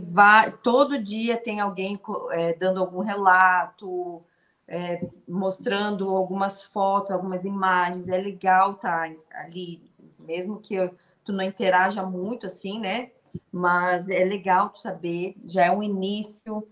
[0.62, 2.00] todo dia tem alguém
[2.32, 4.24] é, dando algum relato,
[4.68, 8.08] é, mostrando algumas fotos, algumas imagens.
[8.08, 9.82] É legal tá ali,
[10.20, 10.94] mesmo que eu,
[11.24, 13.12] tu não interaja muito assim, né?
[13.52, 16.68] Mas é legal tu saber, já é um início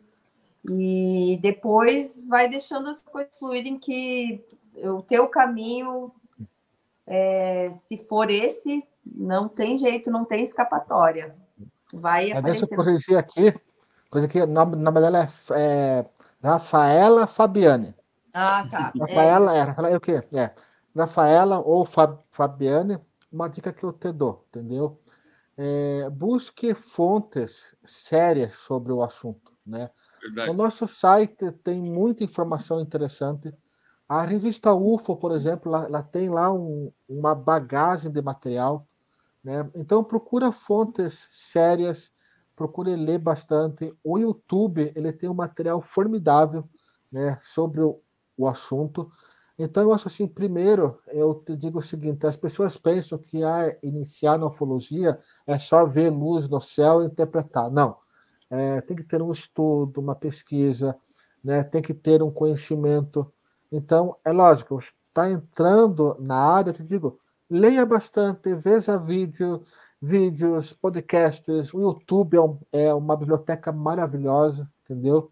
[0.69, 4.43] e depois vai deixando as coisas fluírem que
[4.77, 6.11] o teu caminho,
[7.05, 11.35] é, se for esse, não tem jeito, não tem escapatória.
[11.93, 12.61] Vai aparecer.
[12.61, 13.53] Deixa eu corrigir aqui,
[14.09, 16.05] coisa que nome, nome dela é, é,
[16.45, 17.95] Rafaela Fabiane.
[18.31, 18.93] Ah, tá.
[18.99, 20.23] Rafaela é, é Rafaela é o quê?
[20.31, 20.51] É,
[20.95, 22.99] Rafaela ou Fab, Fabiane,
[23.31, 25.01] uma dica que eu te dou, entendeu?
[25.57, 29.89] É, busque fontes sérias sobre o assunto, né?
[30.21, 30.47] Verdade.
[30.47, 33.51] No nosso site tem muita informação interessante.
[34.07, 38.87] A revista UFO, por exemplo, ela, ela tem lá um, uma bagagem de material.
[39.43, 39.67] Né?
[39.73, 42.11] Então, procura fontes sérias,
[42.55, 43.93] procure ler bastante.
[44.03, 46.67] O YouTube ele tem um material formidável
[47.11, 47.99] né, sobre o,
[48.37, 49.11] o assunto.
[49.57, 53.77] Então, eu acho assim, primeiro, eu te digo o seguinte, as pessoas pensam que ah,
[53.81, 57.71] iniciar na ufologia é só ver luz no céu e interpretar.
[57.71, 57.97] Não
[58.49, 60.95] é, tem que ter um estudo, uma pesquisa,
[61.43, 61.63] né?
[61.63, 63.31] tem que ter um conhecimento.
[63.71, 67.19] Então, é lógico, está entrando na área, eu te digo,
[67.49, 69.63] leia bastante, veja vídeo,
[70.05, 72.37] vídeos, podcasts, o YouTube
[72.71, 75.31] é, é uma biblioteca maravilhosa, entendeu?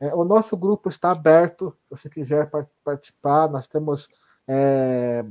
[0.00, 2.50] É, o nosso grupo está aberto, se você quiser
[2.84, 4.08] participar, nós temos,
[4.46, 5.24] é,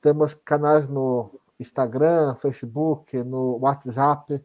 [0.00, 4.42] temos canais no Instagram, Facebook, no WhatsApp,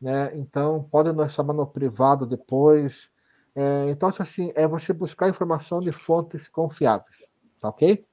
[0.00, 0.36] né?
[0.36, 3.10] Então, podem nos chamar no privado depois.
[3.54, 7.28] É, então, assim, é você buscar informação de fontes confiáveis,
[7.60, 8.04] tá ok?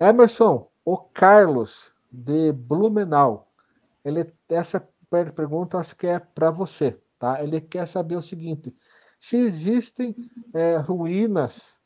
[0.00, 3.48] Emerson, o Carlos de Blumenau,
[4.04, 7.42] ele essa pergunta acho que é para você, tá?
[7.42, 8.74] Ele quer saber o seguinte:
[9.18, 10.14] se existem
[10.52, 11.78] é, ruínas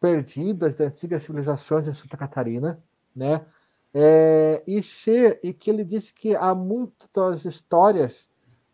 [0.00, 2.82] perdidas de antigas civilizações em Santa Catarina,
[3.14, 3.44] né?
[3.92, 8.28] É, e se e que ele disse que há muitas histórias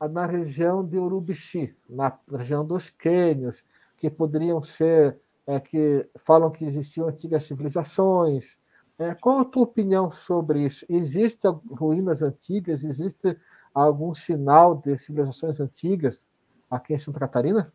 [0.08, 3.62] na região de Urubici, na região dos Quênios,
[3.98, 8.58] que poderiam ser, é, que falam que existiam antigas civilizações.
[9.00, 10.84] É, qual a tua opinião sobre isso?
[10.86, 12.84] Existem ruínas antigas?
[12.84, 13.34] Existe
[13.74, 16.28] algum sinal de civilizações antigas
[16.70, 17.72] aqui em Santa Catarina?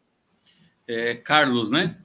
[0.88, 1.97] É, Carlos, né?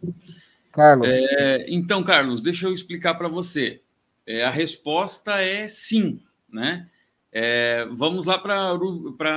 [0.73, 1.07] Carlos.
[1.07, 3.83] É, então, Carlos, deixa eu explicar para você.
[4.27, 6.89] É, a resposta é sim, né?
[7.31, 8.73] É, vamos lá para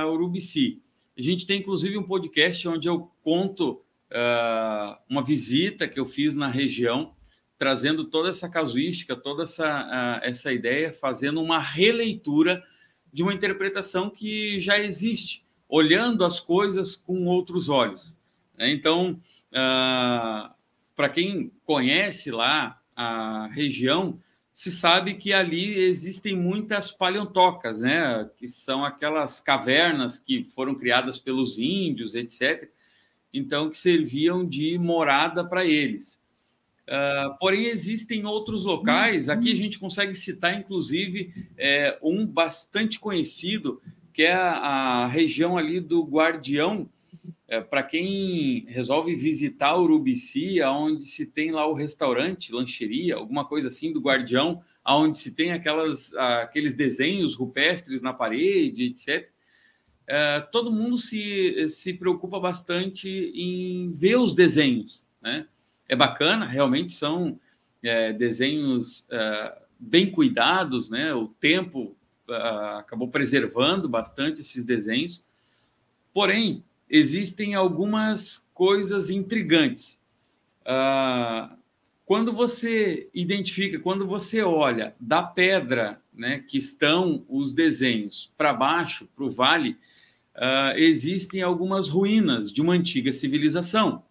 [0.08, 0.80] Urubici.
[1.16, 6.34] A gente tem inclusive um podcast onde eu conto uh, uma visita que eu fiz
[6.34, 7.12] na região
[7.58, 12.62] trazendo toda essa casuística, toda essa, essa ideia, fazendo uma releitura
[13.12, 18.16] de uma interpretação que já existe, olhando as coisas com outros olhos.
[18.58, 18.70] Né?
[18.70, 19.20] Então,
[19.52, 20.52] uh,
[20.96, 24.18] para quem conhece lá a região,
[24.52, 28.28] se sabe que ali existem muitas paleontocas, né?
[28.36, 32.68] que são aquelas cavernas que foram criadas pelos índios, etc.
[33.32, 36.20] Então, que serviam de morada para eles.
[36.86, 43.80] Uh, porém, existem outros locais, aqui a gente consegue citar, inclusive, é, um bastante conhecido,
[44.12, 46.88] que é a, a região ali do Guardião,
[47.48, 53.68] é, para quem resolve visitar Urubici, onde se tem lá o restaurante, lancheria, alguma coisa
[53.68, 59.30] assim do Guardião, onde se tem aquelas, aqueles desenhos rupestres na parede, etc.
[60.06, 65.46] É, todo mundo se, se preocupa bastante em ver os desenhos, né?
[65.88, 67.38] É bacana, realmente são
[67.82, 71.14] é, desenhos é, bem cuidados, né?
[71.14, 71.96] O tempo
[72.28, 72.34] é,
[72.78, 75.24] acabou preservando bastante esses desenhos.
[76.12, 79.98] Porém, existem algumas coisas intrigantes.
[80.64, 81.56] Ah,
[82.06, 89.08] quando você identifica, quando você olha da pedra né, que estão os desenhos para baixo,
[89.16, 89.70] para o vale,
[90.36, 94.04] uh, existem algumas ruínas de uma antiga civilização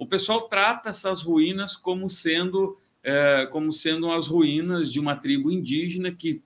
[0.00, 5.50] o pessoal trata essas ruínas como sendo, é, como sendo as ruínas de uma tribo
[5.50, 6.42] indígena que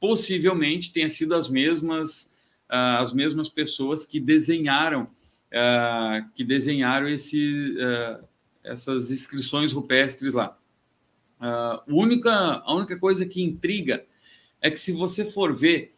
[0.00, 2.24] possivelmente tenha sido as mesmas
[2.68, 8.24] uh, as mesmas pessoas que desenharam uh, que desenharam esse, uh,
[8.64, 10.58] essas inscrições rupestres lá.
[11.86, 14.04] única a única coisa que intriga
[14.60, 15.94] é que se você for ver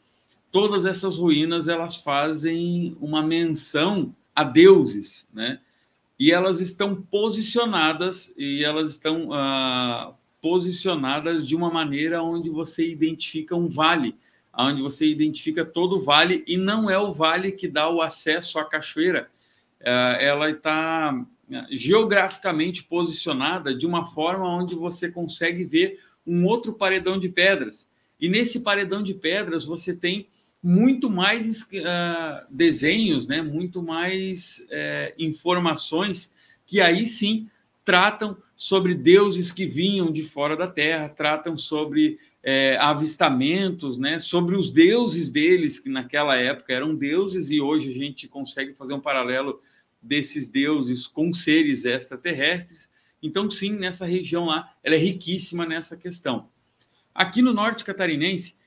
[0.53, 5.59] todas essas ruínas elas fazem uma menção a deuses, né?
[6.19, 10.13] E elas estão posicionadas e elas estão ah,
[10.43, 14.17] posicionadas de uma maneira onde você identifica um vale,
[14.53, 18.59] onde você identifica todo o vale e não é o vale que dá o acesso
[18.59, 19.31] à cachoeira.
[19.85, 26.73] Ah, ela está ah, geograficamente posicionada de uma forma onde você consegue ver um outro
[26.73, 27.89] paredão de pedras.
[28.21, 30.27] E nesse paredão de pedras você tem
[30.63, 33.43] muito mais uh, desenhos, né?
[33.43, 36.33] muito mais uh, informações
[36.67, 37.49] que aí sim
[37.85, 44.19] tratam sobre deuses que vinham de fora da terra, tratam sobre uh, avistamentos, né?
[44.19, 48.95] sobre os deuses deles, que naquela época eram deuses, e hoje a gente consegue fazer
[48.95, 49.61] um paralelo
[50.03, 52.91] desses deuses com seres extraterrestres.
[53.23, 56.49] Então, sim, nessa região lá, ela é riquíssima nessa questão.
[57.15, 58.58] Aqui no norte catarinense,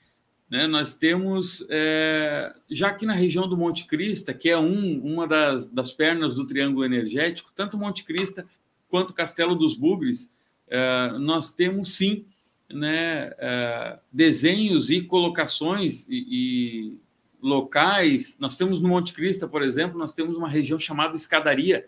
[0.51, 5.25] né, nós temos, é, já aqui na região do Monte Crista, que é um, uma
[5.25, 8.45] das, das pernas do triângulo energético, tanto Monte Crista
[8.89, 10.29] quanto Castelo dos Bugres,
[10.67, 12.25] é, nós temos sim
[12.69, 16.97] né, é, desenhos e colocações e, e,
[17.41, 18.37] locais.
[18.37, 21.87] Nós temos no Monte Crista, por exemplo, nós temos uma região chamada Escadaria,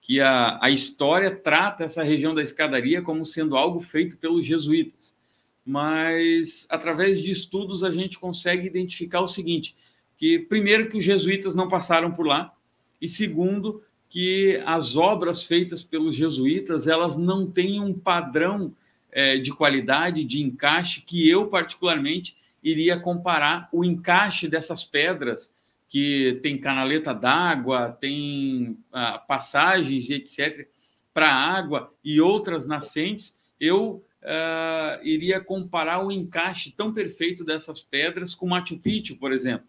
[0.00, 5.19] que a, a história trata essa região da escadaria como sendo algo feito pelos jesuítas
[5.64, 9.76] mas através de estudos a gente consegue identificar o seguinte:
[10.16, 12.52] que primeiro que os jesuítas não passaram por lá
[13.00, 18.74] e segundo que as obras feitas pelos jesuítas elas não têm um padrão
[19.12, 25.54] é, de qualidade, de encaixe que eu particularmente iria comparar o encaixe dessas pedras
[25.88, 30.68] que tem canaleta d'água, tem ah, passagens, etc.,
[31.12, 33.34] para água e outras nascentes.
[33.58, 39.66] Eu uh, iria comparar o encaixe tão perfeito dessas pedras com Machu Picchu, por exemplo.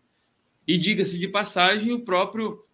[0.67, 2.65] E diga-se de passagem, o próprio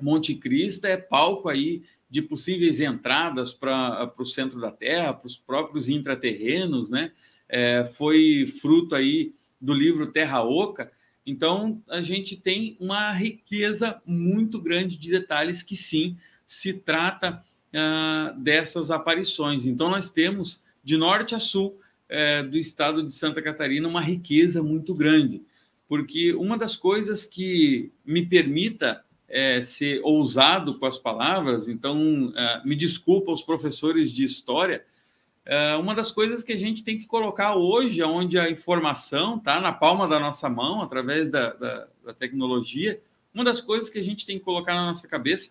[0.00, 5.36] Monte Cristo é palco aí de possíveis entradas para o centro da Terra, para os
[5.36, 7.12] próprios intraterrenos, né?
[7.48, 10.90] É, foi fruto aí do livro Terra Oca.
[11.26, 16.16] Então, a gente tem uma riqueza muito grande de detalhes que sim
[16.46, 19.66] se trata uh, dessas aparições.
[19.66, 21.78] Então, nós temos de norte a sul
[22.08, 25.42] é, do estado de Santa Catarina, uma riqueza muito grande.
[25.86, 32.62] Porque uma das coisas que me permita é, ser ousado com as palavras, então é,
[32.66, 34.82] me desculpa os professores de história,
[35.44, 39.60] é, uma das coisas que a gente tem que colocar hoje, onde a informação está
[39.60, 42.98] na palma da nossa mão, através da, da, da tecnologia,
[43.34, 45.50] uma das coisas que a gente tem que colocar na nossa cabeça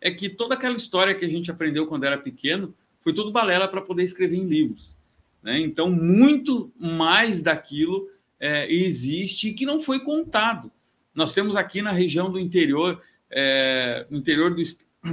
[0.00, 2.74] é que toda aquela história que a gente aprendeu quando era pequeno,
[3.08, 4.94] foi tudo balela para poder escrever em livros.
[5.42, 5.58] Né?
[5.60, 8.06] Então, muito mais daquilo
[8.38, 10.70] é, existe que não foi contado.
[11.14, 14.62] Nós temos aqui na região do interior, é, no interior do,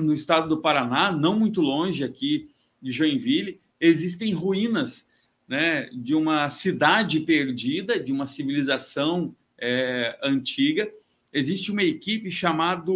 [0.06, 2.50] do, estado do Paraná, não muito longe aqui
[2.82, 5.08] de Joinville, existem ruínas
[5.48, 10.92] né, de uma cidade perdida, de uma civilização é, antiga.
[11.32, 12.92] Existe uma equipe chamada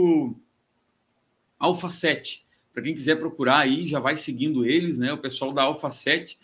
[1.57, 2.48] Alpha 7.
[2.74, 5.12] Para quem quiser procurar aí, já vai seguindo eles, né?
[5.12, 6.38] O pessoal da Alpha 7.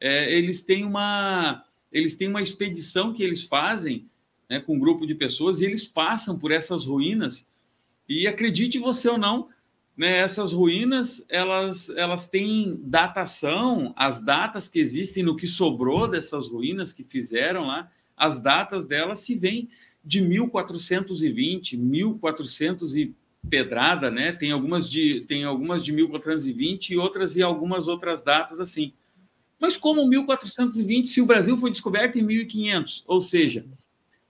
[0.00, 4.06] É, eles têm uma eles têm uma expedição que eles fazem
[4.48, 7.46] né, com um grupo de pessoas e eles passam por essas ruínas
[8.08, 9.48] e acredite você ou não,
[9.96, 16.48] né, essas ruínas elas, elas têm datação, as datas que existem no que sobrou dessas
[16.48, 19.68] ruínas que fizeram lá, as datas delas se vêm
[20.04, 23.14] de 1420, 1400 e
[23.48, 24.32] pedrada, né?
[24.32, 28.92] Tem algumas de tem algumas de 1420 e outras e algumas outras datas assim.
[29.58, 33.64] Mas como 1420 se o Brasil foi descoberto em 1500, ou seja,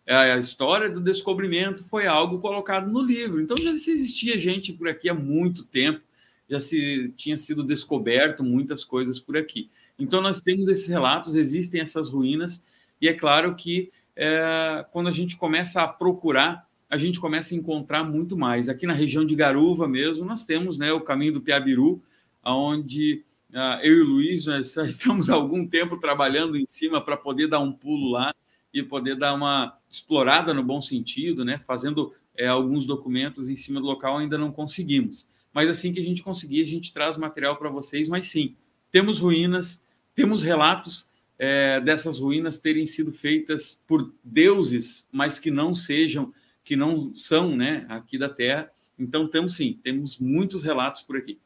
[0.06, 3.40] a história do descobrimento foi algo colocado no livro.
[3.40, 6.00] Então já se existia gente por aqui há muito tempo,
[6.48, 9.70] já se tinha sido descoberto muitas coisas por aqui.
[9.98, 12.62] Então nós temos esses relatos, existem essas ruínas
[13.00, 17.56] e é claro que é, quando a gente começa a procurar, a gente começa a
[17.56, 18.68] encontrar muito mais.
[18.68, 22.02] Aqui na região de Garuva mesmo, nós temos né, o caminho do Piabiru,
[22.44, 24.44] onde uh, eu e o Luiz
[24.76, 28.34] nós estamos há algum tempo trabalhando em cima para poder dar um pulo lá
[28.74, 31.58] e poder dar uma explorada no bom sentido, né?
[31.58, 35.26] Fazendo é, alguns documentos em cima do local ainda não conseguimos.
[35.50, 38.06] Mas assim que a gente conseguir, a gente traz material para vocês.
[38.06, 38.54] Mas sim,
[38.90, 39.82] temos ruínas,
[40.14, 41.06] temos relatos
[41.38, 46.34] é, dessas ruínas terem sido feitas por deuses, mas que não sejam,
[46.72, 48.70] que não são, né, aqui da Terra.
[48.98, 51.38] Então temos sim, temos muitos relatos por aqui.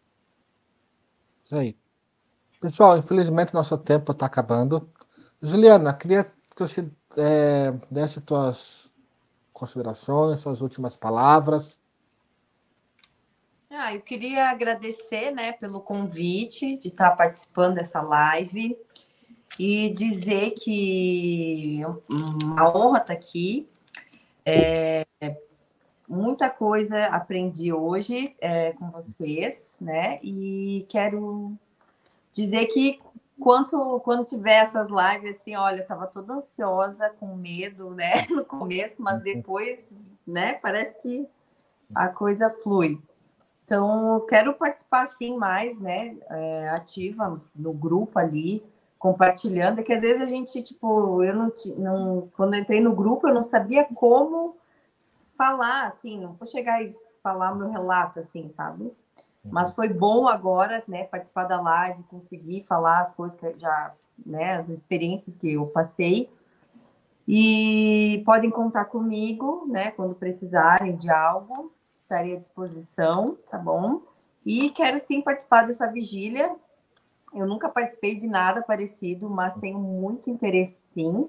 [1.43, 1.77] Isso aí.
[2.61, 4.89] Pessoal, infelizmente nosso tempo está acabando.
[5.43, 8.89] Juliana, queria que você é, desse tuas
[9.53, 11.77] considerações, suas últimas palavras.
[13.69, 18.77] Ah, eu queria agradecer, né, pelo convite de estar participando dessa live
[19.59, 23.69] e dizer que é uma honra estar aqui.
[24.47, 25.05] É,
[26.09, 30.21] muita coisa aprendi hoje é, com vocês, né?
[30.23, 31.53] E quero
[32.33, 33.01] dizer que
[33.39, 38.45] Quanto, quando tiver essas lives, assim, olha, eu tava toda ansiosa, com medo, né, no
[38.45, 39.25] começo, mas uhum.
[39.25, 39.97] depois,
[40.27, 41.29] né, parece que
[41.95, 42.99] a coisa flui.
[43.63, 48.65] Então, quero participar, sim, mais, né, é, ativa no grupo ali,
[48.99, 53.29] compartilhando, é que às vezes a gente, tipo, eu não, não quando entrei no grupo,
[53.29, 54.57] eu não sabia como
[55.37, 58.93] falar, assim, não vou chegar e falar meu relato, assim, sabe?
[59.45, 63.93] Mas foi bom agora, né, participar da live, conseguir falar as coisas que já,
[64.25, 66.29] né, as experiências que eu passei.
[67.29, 74.03] E podem contar comigo, né, quando precisarem de algo, estarei à disposição, tá bom?
[74.45, 76.55] E quero sim participar dessa vigília.
[77.35, 81.29] Eu nunca participei de nada parecido, mas tenho muito interesse sim.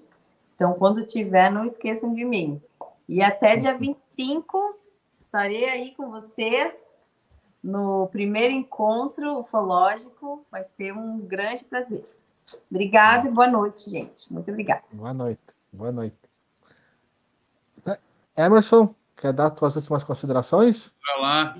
[0.55, 2.61] Então, quando tiver, não esqueçam de mim.
[3.07, 4.77] E até dia 25
[5.15, 7.17] estarei aí com vocês
[7.63, 10.45] no primeiro encontro ufológico.
[10.51, 12.05] Vai ser um grande prazer.
[12.71, 14.31] Obrigada e boa noite, gente.
[14.31, 14.83] Muito obrigada.
[14.93, 15.41] Boa noite.
[15.71, 16.17] Boa noite.
[18.35, 20.93] Emerson, quer dar suas últimas considerações?
[21.03, 21.57] Vai lá.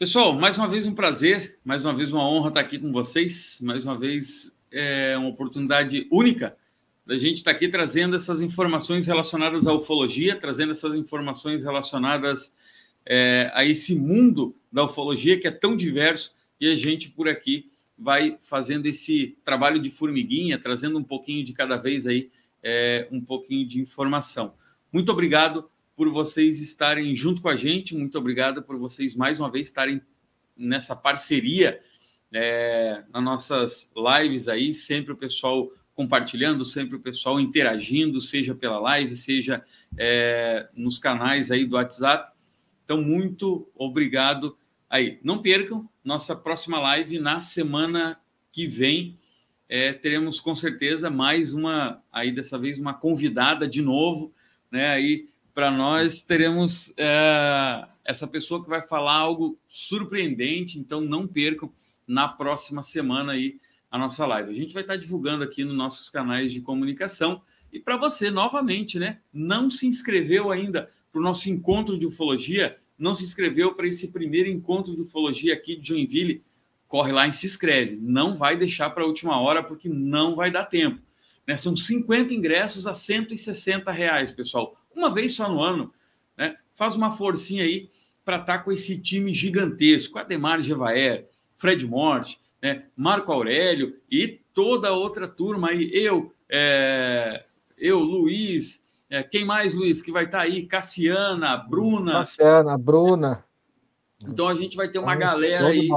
[0.00, 3.60] Pessoal, mais uma vez um prazer, mais uma vez uma honra estar aqui com vocês,
[3.62, 6.56] mais uma vez é uma oportunidade única
[7.04, 12.56] da gente estar aqui trazendo essas informações relacionadas à ufologia, trazendo essas informações relacionadas
[13.04, 17.70] é, a esse mundo da ufologia que é tão diverso e a gente por aqui
[17.98, 22.30] vai fazendo esse trabalho de formiguinha, trazendo um pouquinho de cada vez aí,
[22.62, 24.54] é, um pouquinho de informação.
[24.90, 25.70] Muito obrigado
[26.00, 30.00] por vocês estarem junto com a gente, muito obrigado por vocês mais uma vez estarem
[30.56, 31.78] nessa parceria
[32.32, 38.80] é, nas nossas lives aí, sempre o pessoal compartilhando, sempre o pessoal interagindo, seja pela
[38.80, 39.62] live, seja
[39.98, 42.32] é, nos canais aí do WhatsApp.
[42.82, 44.56] Então, muito obrigado
[44.88, 45.20] aí.
[45.22, 48.18] Não percam nossa próxima live na semana
[48.50, 49.18] que vem.
[49.68, 54.32] É, teremos com certeza mais uma, aí dessa vez, uma convidada de novo,
[54.70, 54.88] né?
[54.92, 55.28] Aí
[55.60, 61.70] para nós teremos é, essa pessoa que vai falar algo surpreendente, então não percam
[62.08, 63.60] na próxima semana aí
[63.90, 64.50] a nossa live.
[64.50, 67.42] A gente vai estar divulgando aqui nos nossos canais de comunicação.
[67.70, 69.18] E para você, novamente, né?
[69.30, 74.08] Não se inscreveu ainda para o nosso encontro de ufologia, não se inscreveu para esse
[74.08, 76.42] primeiro encontro de ufologia aqui de Joinville,
[76.88, 77.98] corre lá e se inscreve.
[78.00, 81.02] Não vai deixar para a última hora, porque não vai dar tempo.
[81.46, 81.54] Né?
[81.54, 84.79] São 50 ingressos a 160 reais, pessoal.
[85.00, 85.90] Uma vez só no ano.
[86.36, 86.56] Né?
[86.74, 87.88] Faz uma forcinha aí
[88.22, 90.18] para estar tá com esse time gigantesco.
[90.18, 92.84] Ademar Gevaer, Fred Morte, né?
[92.94, 95.90] Marco Aurélio e toda a outra turma aí.
[95.90, 97.44] Eu, é,
[97.78, 100.66] eu, Luiz, é, quem mais, Luiz, que vai estar tá aí?
[100.66, 102.12] Cassiana, Bruna.
[102.12, 103.42] Cassiana, Bruna.
[104.20, 105.88] Então a gente vai ter uma galera aí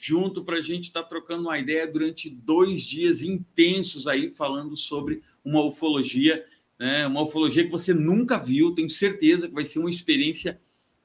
[0.00, 4.76] junto para a gente estar tá trocando uma ideia durante dois dias intensos aí, falando
[4.76, 6.44] sobre uma ufologia,
[6.78, 7.06] né?
[7.06, 10.60] uma ufologia que você nunca viu, tenho certeza que vai ser uma experiência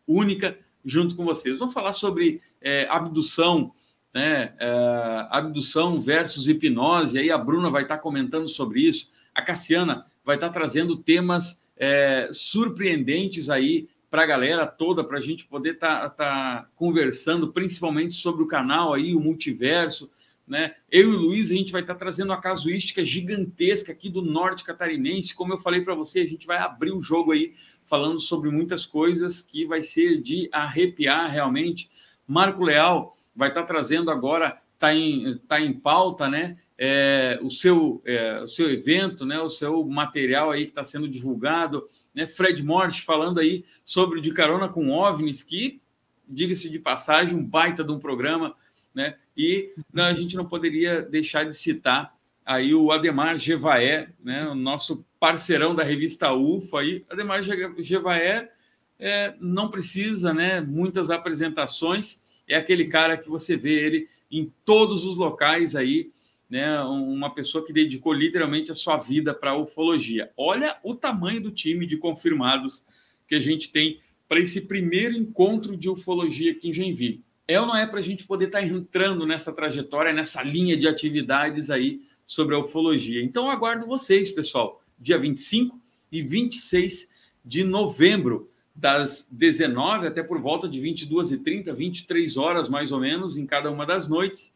[0.08, 1.60] única junto com vocês.
[1.60, 3.72] Vamos falar sobre é, abdução,
[4.14, 4.54] né?
[4.60, 10.36] É, abdução versus hipnose, aí a Bruna vai estar comentando sobre isso, a Cassiana vai
[10.36, 16.10] estar trazendo temas é, surpreendentes aí para a galera toda, para a gente poder estar
[16.10, 20.10] tá, tá conversando, principalmente sobre o canal aí, o multiverso,
[20.50, 20.74] né?
[20.92, 24.22] Eu e o Luiz, a gente vai estar tá trazendo uma casuística gigantesca aqui do
[24.22, 25.36] norte catarinense.
[25.36, 27.54] Como eu falei para você, a gente vai abrir o jogo aí
[27.86, 31.90] falando sobre muitas coisas que vai ser de arrepiar realmente.
[32.28, 36.58] Marco Leal vai estar tá trazendo agora, está em, tá em pauta, né?
[36.82, 39.40] É, o, seu, é, o seu evento, né?
[39.40, 42.28] O seu material aí que está sendo divulgado né?
[42.28, 45.82] Fred Morte falando aí sobre De Carona com OVNIs, que,
[46.28, 48.56] diga-se de passagem, um baita de um programa,
[49.00, 49.16] né?
[49.36, 52.14] E não, a gente não poderia deixar de citar
[52.46, 54.46] aí o Ademar Gevaé, né?
[54.46, 57.06] O nosso parceirão da revista UFA aí.
[57.10, 57.42] Ademar
[57.78, 58.52] Gevaé
[59.00, 60.60] é, não precisa, né?
[60.60, 66.12] Muitas apresentações, é aquele cara que você vê ele em todos os locais aí,
[66.50, 70.32] né, uma pessoa que dedicou literalmente a sua vida para a ufologia.
[70.36, 72.84] Olha o tamanho do time de confirmados
[73.28, 77.24] que a gente tem para esse primeiro encontro de ufologia aqui em Joinville.
[77.50, 80.78] É ou não é para a gente poder estar tá entrando nessa trajetória, nessa linha
[80.78, 83.24] de atividades aí sobre a ufologia?
[83.24, 85.76] Então, aguardo vocês, pessoal, dia 25
[86.12, 87.10] e 26
[87.44, 93.48] de novembro, das 19 até por volta de 22h30, 23 horas mais ou menos, em
[93.48, 94.54] cada uma das noites.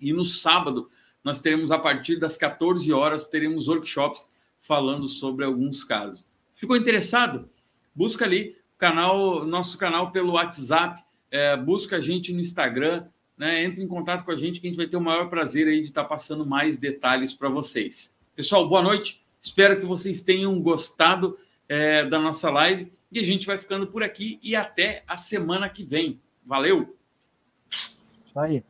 [0.00, 0.88] E no sábado,
[1.24, 4.28] nós teremos a partir das 14 horas teremos workshops
[4.60, 6.24] falando sobre alguns casos.
[6.54, 7.50] Ficou interessado?
[7.92, 11.02] Busca ali canal, nosso canal pelo WhatsApp,
[11.32, 13.06] é, busca a gente no Instagram,
[13.38, 13.64] né?
[13.64, 15.78] Entre em contato com a gente que a gente vai ter o maior prazer aí
[15.78, 18.14] de estar passando mais detalhes para vocês.
[18.36, 19.24] Pessoal, boa noite.
[19.40, 21.36] Espero que vocês tenham gostado
[21.66, 25.70] é, da nossa live e a gente vai ficando por aqui e até a semana
[25.70, 26.20] que vem.
[26.44, 26.94] Valeu!
[28.26, 28.62] Isso aí.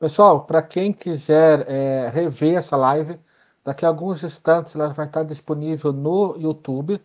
[0.00, 3.18] Pessoal, para quem quiser é, rever essa live,
[3.64, 7.00] daqui a alguns instantes ela vai estar disponível no YouTube.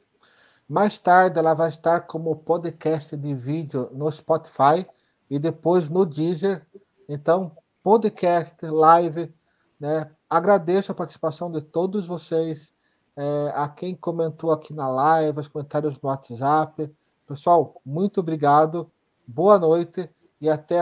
[0.68, 4.86] Mais tarde ela vai estar como podcast de vídeo no Spotify
[5.34, 6.64] e depois no Deezer.
[7.10, 9.34] Então, podcast, live,
[9.80, 10.12] né?
[10.30, 12.72] Agradeço a participação de todos vocês,
[13.18, 16.88] é, a quem comentou aqui na live, os comentários no WhatsApp.
[17.28, 18.92] Pessoal, muito obrigado,
[19.26, 20.08] boa noite
[20.40, 20.72] e até